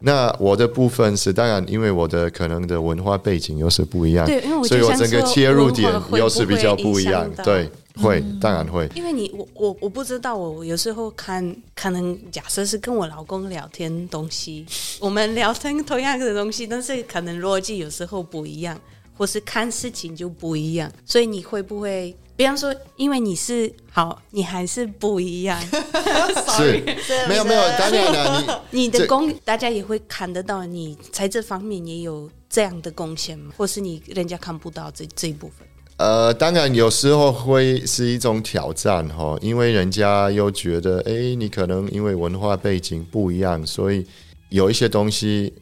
[0.00, 7.70] 那我的部分是，当然，因为我的可能的文化背景又是不一样，对因为我所以我整个切入点又是比较不一样对，
[8.02, 8.88] 会，当然会。
[8.94, 14.66] 因为你我我我不知道，我有时候看可能假设是跟我老公聊天东西，
[15.00, 18.78] 我们聊天同样的东西，但是可能逻辑有时候不一样，
[19.16, 22.14] 或是看事情就不一样，所以你会不会？
[22.36, 25.60] 比方说，因为你是好，你还是不一样。
[26.56, 26.82] 是，
[27.28, 33.52] 没有没有，当然了，你 你的功，大家也会看得到，你在这方面也有这样的贡献吗？
[33.56, 35.66] 或是你人家看不到这这一部分？
[35.96, 44.04] 呃，当然有时候会是一种挑战哈，因为人家又觉得，哎，你可能因为文化背景不一样，所以
[44.48, 45.54] 有一些东西，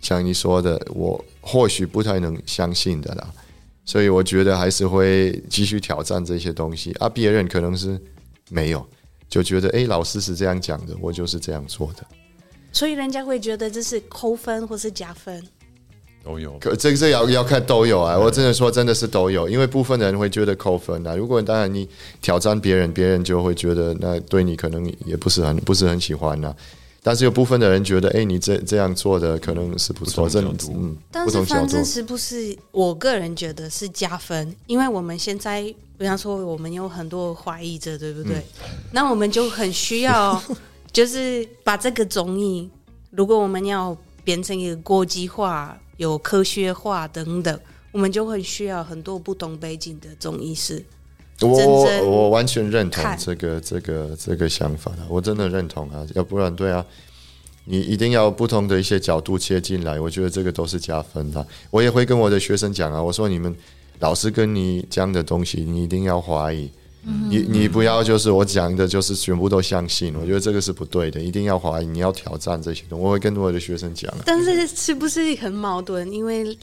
[0.00, 3.28] 像你说的，我或许不太能相信的啦。
[3.90, 7.08] 所以我觉得还是会继续挑战这些东西啊。
[7.08, 8.00] 别人可能是
[8.48, 8.86] 没有，
[9.28, 12.06] 就觉得哎，老师是这样讲的，我就是这样做的。
[12.70, 15.42] 所以人家会觉得这是扣分或是加分。
[16.22, 16.56] 都有。
[16.60, 21.16] 可这个这要要看都有啊，我真的说真的是都有，因为部分人会觉得扣分啊。
[21.16, 21.88] 如果当然你
[22.22, 26.56] 挑战别人，别人就会觉得那对你可能也不是很不是很喜欢呐、啊
[27.02, 35.62] 但是有部分的人觉得，哎，你这这样做的可能是不错，这嗯，但是反正，是不是我个人觉得是加分，因为我们现在，
[35.96, 38.44] 比方说我们有很多怀疑者，对不对？
[38.92, 40.42] 那我们就很需要，
[40.92, 42.68] 就是把这个综艺，
[43.10, 47.58] 如果我们要变成一个国际化、有科学化等等，
[47.92, 50.84] 我们就会需要很多不同背景的中医师。
[51.40, 56.84] 我我完全认同这个这个这个想法的，我真的认同啊，要不然对啊，
[57.64, 61.46] 你一定要不同的一些角度切进来，我觉得这个都是加分的。
[61.70, 63.54] 我也会跟我的学生讲啊，我说你们
[64.00, 66.70] 老师跟你讲的东西，你一定要怀疑。
[67.02, 73.04] 你你不要就是我讲的，就是全部都相信，我觉得这个是不对的，一定要怀疑，你要挑战这些东西。
[73.06, 76.12] 我会跟我的学生讲啊，但是是不是很矛盾？
[76.12, 76.54] 因为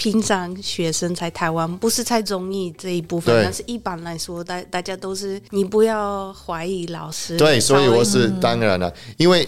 [0.00, 7.36] 平常学生在台湾不是在中意这一部分，但是一般来说，大大家都是你不要怀疑老师。
[7.36, 9.46] 对，所以我是当然了，因为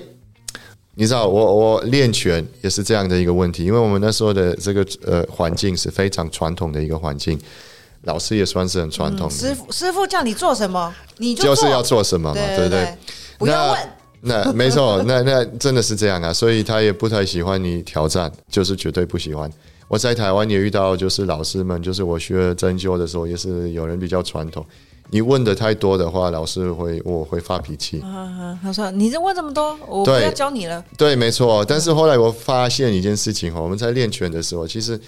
[0.94, 7.40] 你知道，我我练拳也是这样的一个问题，因为我们那时候的这个呃环境是非常传统的一个环境，
[8.02, 12.84] 老师也算是很传统的，师傅师傅叫你做什么，你就就是要做什么嘛，对对不对？
[12.84, 12.98] 对，
[13.38, 13.80] 不要那问。
[14.24, 19.50] 那没错，那那真的是这样啊，所以他也不太喜欢你挑战，就是绝对不喜欢。
[19.92, 24.64] 我在台湾也遇到，就是老师们，就是我学针灸的时候，也是有人比较传统。
[25.10, 28.00] 你问的太多的话，老师会我会发脾气。
[28.02, 30.82] 嗯他说：“你这问这么多，我不要教你了。
[30.96, 31.62] 对，没错。
[31.62, 34.98] 但是后来我发现一件事情哈，我们在练拳的时候，其实，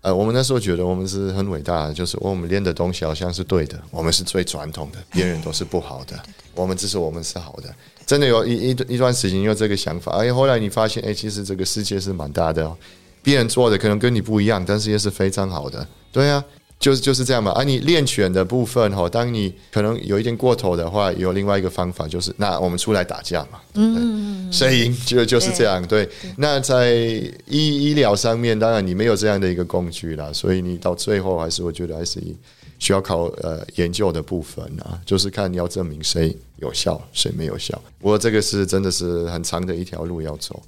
[0.00, 6.18] 呃，我们那时候觉得我们是很伟大的，就是我们练的东西好像是对的，我们是最传统的，别人都是不好的，
[6.54, 7.64] 我们只是我们是好的。
[8.06, 12.74] 真的有一一一段时间有这个想法，哎，后来你发现，哎，其实这个世界是蛮大的哦，
[13.22, 15.86] 别人做的可能跟你不一样，但是也是非常好的。
[16.12, 16.44] 对啊，
[16.78, 17.52] 就是就是这样嘛。
[17.52, 23.60] 啊，你练拳的部分哈，当你可能有一点过头的话，有另外一个方法，就是那我们出来打架嘛。
[23.74, 25.86] 嗯，谁赢就就是这样。
[25.86, 32.20] 对，那在医医疗上面，当然你没有这样的一个工具啦，所以你到最后还是我觉得还是
[32.78, 37.80] 需要靠呃研究的部分啊，就是看你要证明谁有效，谁没有效。
[37.98, 40.60] 不过这个是真的是很长的一条路要走。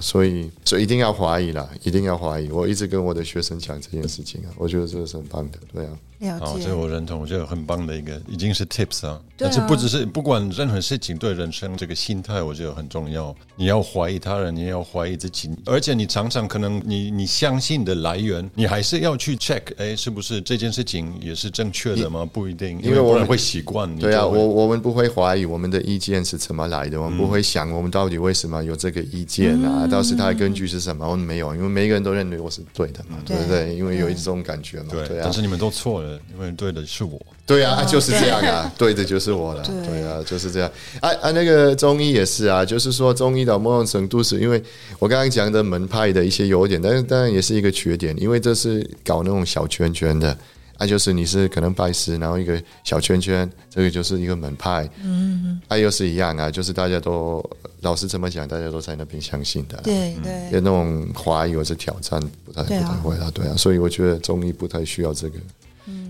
[0.00, 2.50] 所以所以一定要怀疑啦，一定要怀疑。
[2.50, 5.98] 我一直跟我的学生讲这件事情啊，我觉得这个是很棒的，对啊。
[6.38, 9.20] 好，了解这个我认同，我觉得很棒的一个，已经是 tips 啊。
[9.36, 13.34] 对啊但是不只是不管任何事情，对人生这个心态，我觉得很重要。
[13.54, 22.26] 你要怀疑他人，你也要怀疑自己，而且你常常可能你你相信的来源，你还是要去 check，哎，是不是这件事情也是正确的吗？
[22.32, 23.94] 不一定，因因为我们会习惯。
[23.98, 31.06] 对啊，我我们不会怀疑我们的意见是怎么来的，我们不会想我们到底为什么有这个意见啊，到时它的根据是什么？
[31.06, 33.74] 我们没有，因为每个人都认为我是对的嘛，对不对？
[33.76, 37.20] 因为有一种感觉嘛，对，对啊但，是你们都错了，因为对的是我。
[37.46, 38.92] 对啊，就是这样啊，对。
[38.94, 39.86] 的就是我了，对。
[39.86, 40.70] 对啊，就是这样。
[41.00, 44.62] 啊啊，那个中医也是啊，就是说中医到某种程度是因为
[44.98, 50.36] 我刚刚讲的门派的一些优点，但是当然也是一个缺点，因为这是搞那种小圈圈的。
[50.78, 57.42] 啊，就是你是可能拜师，然后一个小圈圈，这个就是一个门派，嗯，啊，又是一样啊，就是大家都
[57.80, 65.38] 老师怎么讲，大家都在那边相信的，对有对，那种怀疑或者挑战，不太不太会啦，对啊，所以我觉得中医不太需要这个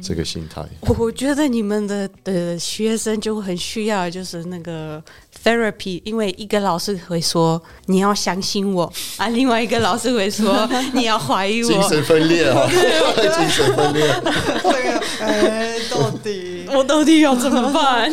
[0.03, 0.62] 这个心态。
[0.99, 5.03] 我觉得你们的的学生就很需要，就是那个
[5.45, 8.93] therapy，因为一个老师会说你要相信我。
[9.16, 12.66] 啊，另外一个老师会说 你要怀疑我，精神分裂哦，
[13.39, 14.07] 精神分裂。
[14.62, 16.66] 这个哎，到底？
[16.68, 18.11] 我到底要怎么办？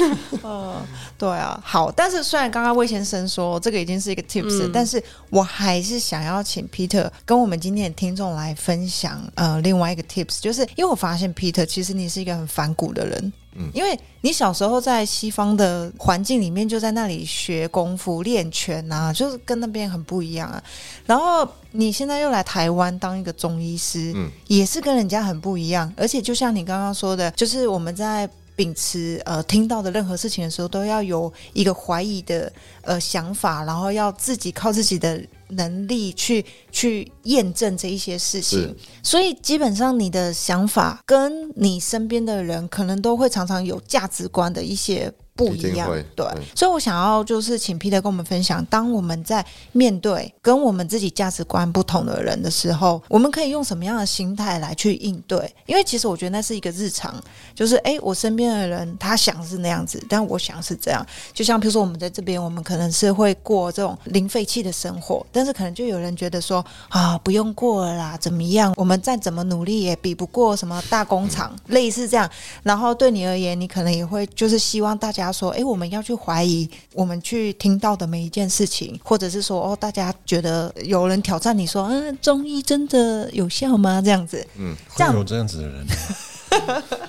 [1.24, 13.34] 对啊，好，但是虽然刚刚魏先生说这个已经是一个 tips，、但是我还是想要请 Peter 跟我们今天的听众来分享呃另外一个 tips，就是因为我发现 Peter 其实你是一个很反骨的人。
[13.55, 20.61] 嗯，因为你小时候在西方的环境里面，就在那里学功夫、练拳啊，就是跟那边很不一样啊。
[21.05, 25.89] 然后你现在又来台湾当一个中医师，嗯也是跟人家很不一样。
[25.95, 32.51] 而且就像你刚刚说的，就是我们在秉持呃听到的任何事情的时候，都要有一个怀疑的
[32.82, 38.76] 呃想法，然后要自己靠自己的能力去去验证这一些事情。
[39.01, 45.12] 所以基本上你的想法跟你身边的人可能都会常常有价值观的一些。
[45.36, 55.52] 不一样一，对对，所以我想要就是请 Peter 跟我们分享，当我们在面对跟我们自己价值观不同的人的时候，我们可以用什么样的心态来去应对？
[55.66, 57.14] 因为其实我觉得那是一个日常，
[57.56, 61.06] 就是诶，我身边的人他想是那样子，但我想是这样。
[61.34, 68.74] 就像比如说我们在这边，我们可能是会过这种零废弃的生活，但是可能就有人觉得说啊，不用过了啦，怎么样？
[68.78, 72.30] 我们再怎么努力也比不过什么大工厂，类似这样。
[72.62, 84.01] 然后对你而言，你可能也会就是希望大家说，诶，我们要去怀疑我们去听到的每一件事情，或者是说哦，大家觉得有人挑战你说，嗯，中医真的有效吗？
[84.03, 85.86] 这样子，嗯，这样会有这样子的人，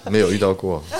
[0.12, 0.82] 没有遇到过。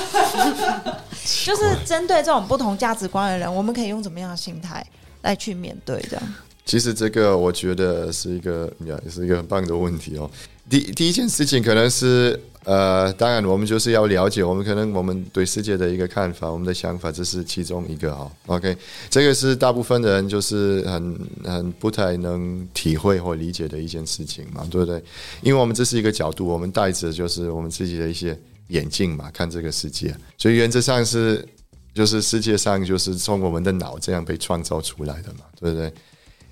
[1.45, 4.85] 就是针对这种不同价值观的人，我们可以用怎么样的心态
[5.23, 6.35] 来去面对这样？
[6.67, 10.31] 其实这个我觉得是一个呀，也是一个很棒的问题哦。
[10.69, 18.33] 第第一件事情可能是呃，当然我们就是要了解我们可能我们对世界的一个看法，我们的想法，这是其中一个哦。
[18.47, 18.75] OK，
[19.11, 25.03] 这个是大部分的人就是很很不太能体会或理解的一件事情嘛，对不对？
[25.43, 28.39] 因为我们这是一个角度，我们戴着就是我们自己的一些
[28.69, 31.47] 眼镜嘛，看这个世界，所以原则上是
[31.93, 35.93] 就是世界上就是从我们的脑这样被创造出来的嘛，对不对？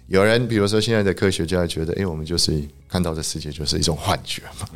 [0.09, 4.69] 有人比如说现在的科学家觉得，哎，我们就是看到的世界就是一种幻觉嘛，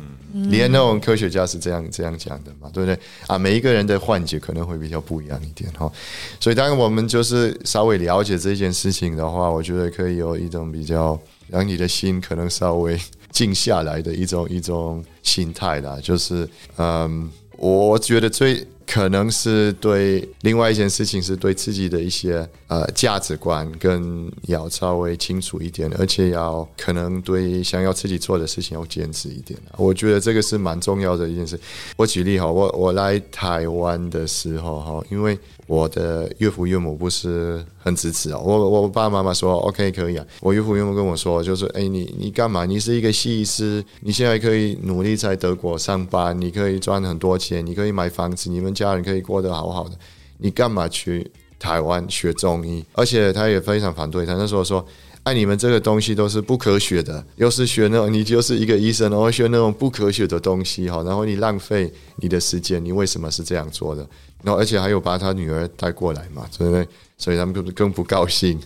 [0.49, 2.97] 连那种科学家是这样这样讲的嘛，对不对？
[3.27, 5.91] 啊，每一个人的幻觉可能会比较不一样一点哈，
[6.39, 12.99] 所以当然我们就是稍微了解这件事情的话，我觉得可以有一种比较让你的心可能稍微
[13.31, 29.59] 静下来的一种一种心态啦，就是嗯，我觉得最可能是对另外一件事情是对自己的一些呃价值观跟要稍微清楚一点，而且要可能对想要自己做的事情要坚持一点。
[29.75, 31.59] 我觉得这个是蛮重要的一件事。
[31.97, 35.37] 我举例哈，我我来台湾的时候哈，因为
[35.67, 42.65] 我的岳父岳母不是很支持哦，我我爸爸妈妈说 OK 可以啊，我岳父岳母跟我说就是哎你你干嘛？
[42.65, 49.91] 你是一个西医师，你现在可以努力在德国上班，你可以赚很多钱，你可以买房子，你们家人可以过得好好的，
[50.37, 52.83] 你干嘛去台湾学中医？
[52.93, 54.83] 而且他也非常反对，他那时候说。
[55.23, 61.91] 哎，你们这个东西都是不科学的，又是学那种，你就是一个医生，然后学那种不科学的东西哈，然后你浪费
[62.21, 64.07] 你的时间，你为什么是这样做的？
[64.43, 66.87] 然后而且还有把他女儿带过来嘛，对不对？
[67.17, 68.59] 所以他们更更不高兴。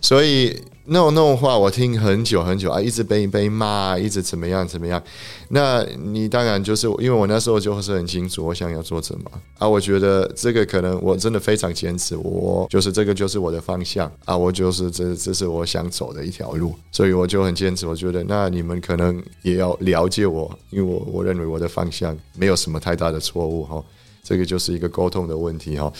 [0.00, 5.02] 所以那种那种话我听很久很久啊，一直被被骂，一直怎么样怎么样。
[5.48, 17.84] 那你当然就是因为我那时候就是很清楚我想要做什么啊，我觉得这个可能我真的非常坚持，我就是这个就是我的方向啊，我就是这这是我想走的一条路，所以我就很坚持。
[17.84, 23.84] 我觉得那你们可能也要了解我，因为我我认为我的方向没有什么太大的错误哈，
[24.28, 25.90] 这个就是一个沟通的问题哈。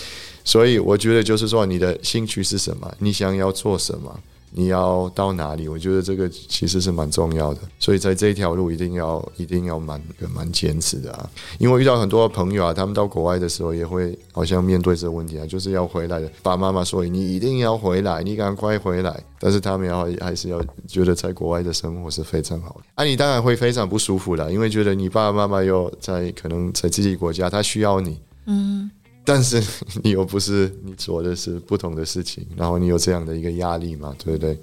[0.44, 2.92] 所以我觉得就是说，你的兴趣是什么？
[2.98, 4.20] 你想要做什么？
[4.50, 5.68] 你要到哪里？
[5.68, 7.60] 我觉得这个其实是蛮重要的。
[7.78, 10.02] 所以在这一条路一定要一定要蛮
[10.34, 11.30] 蛮坚持的啊！
[11.58, 16.26] 因为遇到很多朋友啊，他们到国外的时候也会好像面对这个问题啊，就是要回来的。
[16.42, 19.22] 爸爸妈妈说你一定要回来，你赶快回来。
[19.40, 22.82] 但是他们要还是要觉得在国外的生活是非常好的。
[22.96, 28.20] 啊，你当然会非常不舒服了，因为觉得你爸爸妈妈又在可能在自己国家，他需要你。
[28.46, 28.90] 嗯。
[29.28, 29.62] 但是
[30.02, 34.58] 你又不是你做的是不同的事情，然后你有这样的一个压力嘛，对不对？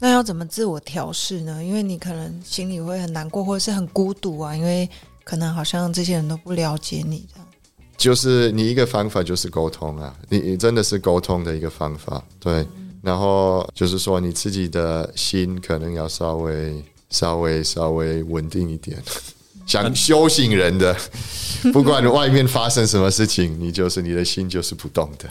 [0.00, 1.62] 那要怎么自我调试呢？
[1.62, 4.88] 因为你可能心里会很难过，或者是很孤独啊，因为
[5.22, 7.46] 可能好像这些人都不了解你这样。
[7.96, 12.66] 就是你一个方法就是沟通啊，你真的是沟通的一个方法，对。
[13.02, 19.00] 然后就是说你自己的心可能要稍微稍微稍微稳定一点。
[19.70, 20.96] 想修行人的，
[21.72, 25.28] 不管外面发生什么事情，你就是你的心就是不动的。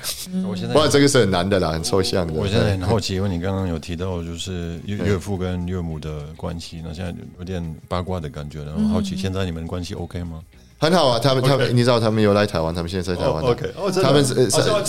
[0.47, 2.31] 我现在，不过这个是很难的啦，很抽象的。
[2.31, 8.79] 我现在很好奇，因为你刚刚有提到就是岳岳父跟岳母的关系，那现在有点八卦的感觉了。
[8.87, 10.41] 好奇，现在你们关系 OK 吗？
[10.79, 13.43] 很好啊，他们他们，你知道他们有来台湾，他们现在在台湾。
[13.43, 13.69] OK，
[14.01, 14.33] 他们是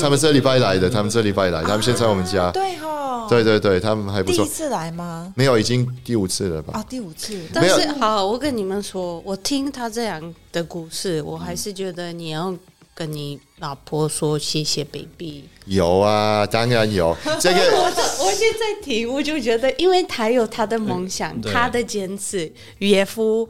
[0.01, 2.49] 他们这礼拜来的，他们这礼拜来，他们现在我们家。
[2.53, 4.45] 对哈，对对对，他们还不错。
[4.45, 5.33] 第一次来吗？
[5.35, 6.75] 没有，已经第五次了吧？
[6.79, 7.37] 啊，第五次。
[7.53, 12.55] 但是好，我跟你们说，我听他这样的故事，我还是觉得你要
[12.95, 15.49] 跟你老婆说谢谢，baby。
[15.65, 17.17] 有啊，当然有。
[17.41, 23.49] 这个我我现在听，我就觉得，因为他有他的梦想，他的坚持，岳父。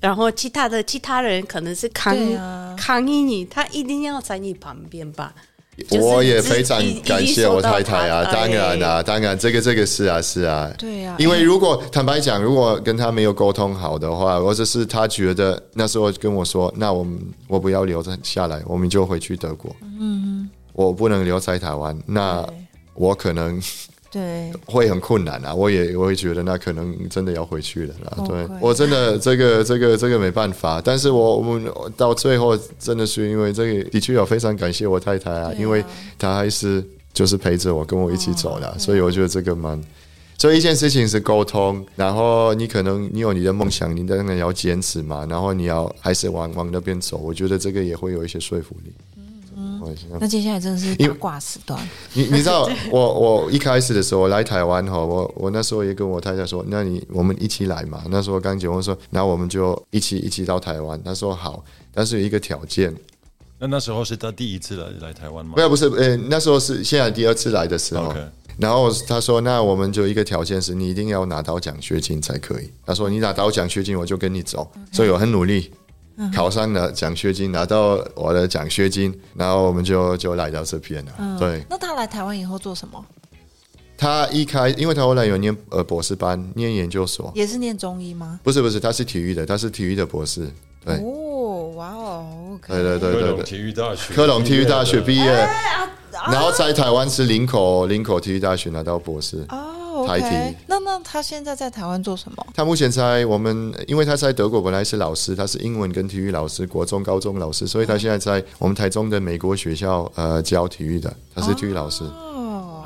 [0.00, 2.16] 然后其他的其他人可能是抗
[2.76, 5.34] 抗议你，他一定要在你旁边吧。
[6.00, 11.14] 我也非常感谢我太太啊，当然啊，当然这个这个是啊是啊，对啊。
[11.20, 19.74] 因为如果坦白讲，如果跟他没有沟通好的话，或者是他觉得那时候跟我说，那我们我不要留在下来，我们就回去德国。
[19.82, 22.44] 嗯，我不能留在台湾，那
[22.94, 23.60] 我可能。
[24.10, 25.54] 对，会很困难啊！
[25.54, 28.24] 我也我也觉得那可能真的要回去了啦。
[28.26, 35.84] 对我真的这个这个这个没办法，但是我我们到最后真的是因为这个的确要非常感谢我太太啊，因为
[36.18, 36.82] 她还是
[37.12, 39.78] 就是陪着我跟我一起走的，所以我觉得这个蛮。
[40.40, 48.92] 所以一件事情是沟通，然后你可能你有你的梦想，你当然要坚持嘛，然后你要还是往往那边走，我觉得这个也会有一些说服力。
[50.20, 51.80] 那接下来真的是八卦时段。
[52.12, 58.02] 你你知道， 我我一开始的时候来台湾哈，我我那时候也跟我太太说，那你我们一起来嘛。
[58.08, 61.00] 那时候刚结婚说，那我们就一起一起到台湾。
[61.02, 62.94] 他说好，但是有一个条件。
[63.60, 65.54] 那那时候是他第一次来来台湾吗？
[65.56, 68.14] 不不是，呃，那时候是现在第二次来的时候。
[68.56, 72.68] 然后他说，那我们就一个条件是你一定要拿到奖学金才可以。
[72.84, 74.68] 他说你拿到奖学金，我就跟你走。
[74.90, 75.70] 所以我很努力。
[76.34, 81.38] 考上了奖学金，拿到我的奖学金，然后我们就就来到这边了。
[81.38, 83.04] 对，那他来台湾以后做什么？
[83.96, 88.38] 他一开，因为他后来有念呃博士班，念研究所，也是念中医吗？
[88.44, 90.48] 不是不是，他是体育的，他是体育的博士。
[90.84, 95.24] 对，哦，哇哦，对对对对对，体育大学，科隆体育大学毕业，
[96.30, 99.44] 然后在台湾是林口林口体育大学拿到博士。
[100.08, 102.46] 台体，那那他现在在台湾做什么？
[102.54, 112.04] 他目前在我们，因为他在德国本来是老师，他是英文跟体育老师，国中、高中老师，所以他现在在我们台中的美国学校呃教体育的，他是体育老师。
[112.04, 112.82] 哦，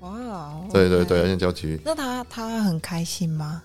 [0.00, 1.80] 哇，对对对，而且教体育。
[1.84, 3.62] 那他他很开心吗？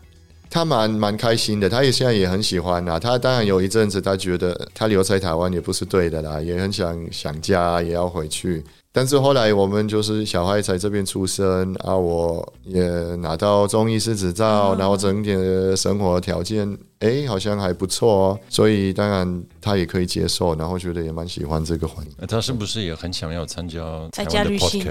[0.49, 2.97] 他蛮蛮开心的，他也现在也很喜欢啊。
[2.97, 8.63] 他当然有一阵子他觉得他留在台湾也不是对的啦，也很想想家，也要回去。
[8.97, 12.81] 但是后来我们就是小孩在这边出生啊，我也
[13.17, 22.27] 拿到中医师执照，然后整体的生活条件哎好像还不错哦，所以当然他也可以接受，然后觉得也蛮喜欢这个环境。
[22.27, 23.79] 他是不是也很想要参加
[24.11, 24.83] 参加旅行？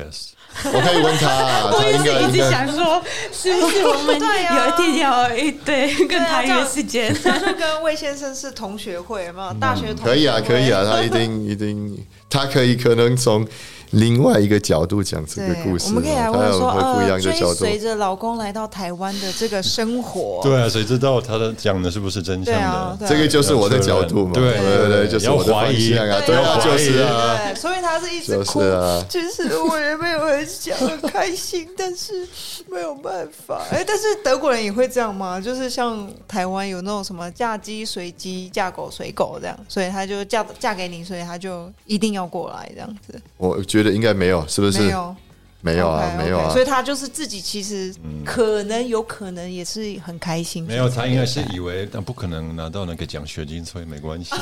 [0.64, 3.02] 我可以问他，我也是一直想说，
[3.32, 7.12] 是不是我们有一天要一对跟他约时间？
[7.22, 11.98] 他就跟魏先生是同学会嘛，大学同 可以啊，可以啊，他一定一定，
[12.36, 13.46] 他可以可能从。
[13.92, 17.54] 另外一个角度讲这个故，事哦，我们可以来他问说，有会不一样呃，追的角度。
[17.54, 22.54] 随着老公来到台湾的这个生活，对啊，谁知道他的讲的是不是真相
[22.98, 23.06] 的？
[23.08, 28.58] 这个就是我的角度嘛，对对对，就是我的方向啊，要怀疑对啊，就是啊，对，所以他是一直就是哭。
[28.58, 32.26] 啊，其实我也没有很想很开心，但是
[32.68, 33.62] 没有办法。
[33.70, 35.40] 哎，但是德国人也会这样吗？
[35.40, 43.20] 就是像台湾有那种什么嫁鸡随鸡，嫁狗随狗这样，所以他就嫁嫁给你，所以他就一定要过来这样子。
[43.36, 44.80] 我觉得应该没有，是不是？
[44.80, 45.16] 没有，
[45.62, 46.62] 没有啊没有啊所。
[46.62, 47.92] 以他就是自己其实
[48.24, 50.62] 可能有可能也是很开心。
[50.64, 54.34] 没有，他应该是以为，但不可能拿到那个奖学金，所以没关系。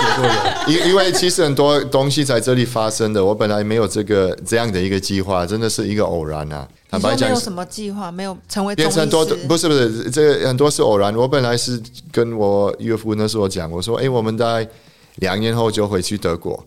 [0.66, 6.66] 因因为其实很多东西在这里发生的，我本来没有这个这样的一个计划，真的是一个偶然啊。
[6.88, 11.14] 坦白讲没有，什么计划，没有成为变成多中医师不是不是，这个很多是偶然。
[11.14, 14.66] 我本来是跟我岳父那时候讲，我说，哎，我们在
[15.16, 16.64] 两年后就回去德国。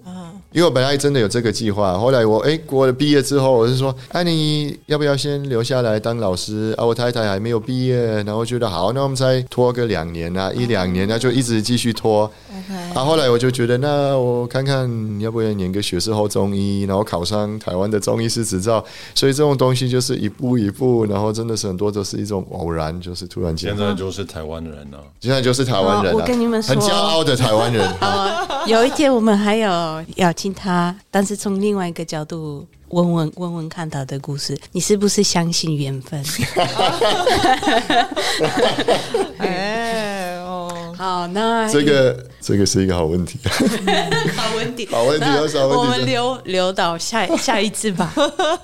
[0.56, 6.86] 因为我本来真的有这个计划，后来我哎我了毕业之后，我是说，哎你要不要先留下来当老师啊？
[6.86, 12.24] 我太太还没有毕业，然后我觉得好，那我们再拖个两年啊，一两年，那就一直继续拖。
[12.24, 14.89] OK，啊，后来我就觉得，那我看看
[15.20, 18.82] 要不要念个学士后中医，然后考上台湾的中医师执照。
[19.14, 27.86] 所以这种东西就是一步一步，然后真的是很多都是一种偶然，就是突然间现，在就是台湾人啊，现在就是台湾人、啊哦我跟你们说很骄傲的台湾人。
[28.68, 29.70] 有一天我们还有
[30.16, 36.24] 邀请他，但是从另外一个角度问问问问看他的故事，你是不是相信缘分？
[39.39, 43.39] 哎哦，好，那这个这个是一个好问题，
[44.36, 48.14] 好问题，好问题那有什么问题我们留留到下下一次吧。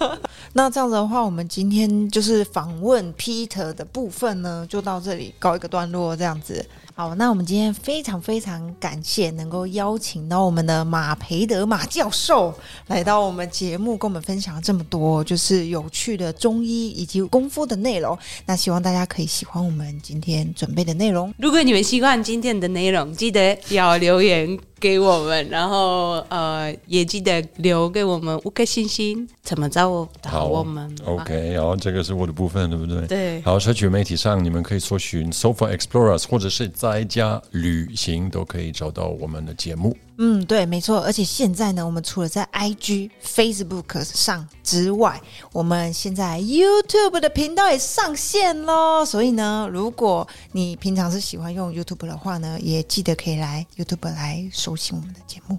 [0.53, 6.63] 那这样子的话，我们今天就是访问 Peter 的部分呢，就到这里告一个段落，这样子。
[7.01, 12.53] 好，那我们今天非常非常感谢能够邀请到我们的马培德马教授
[12.85, 18.15] 来到我们节目，跟我们分享这么多就是有趣的中医以及功夫的内容。
[18.45, 21.33] 那希望大家可以喜欢我们今天准备的内容。
[21.39, 33.05] 如果你们喜欢今天的内容，记得要留言给我们，然后呃，也记得留给我们五颗星星，怎么找找我们 OK，然后这个是我的部分，对不对？
[33.05, 39.95] 对好，社区媒体上你们可以搜寻 Sofa Explorers，或者是在家旅行都可以找到我们的节目。
[40.17, 40.99] 嗯，对，没错。
[40.99, 45.19] 而且现在呢，我们除了在 IG、Facebook 上之外，
[45.51, 49.03] 我们现在 YouTube 的频道也上线喽。
[49.03, 55.57] 所以呢，如果你平常是喜欢用 YouTube 的话呢，也记得可以来 YouTube 来收听我们的节目。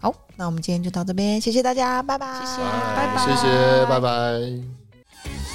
[0.00, 2.58] 好，那我们今天就到这边，谢谢大家，拜拜，谢谢，
[2.96, 5.51] 拜拜，谢谢，拜拜。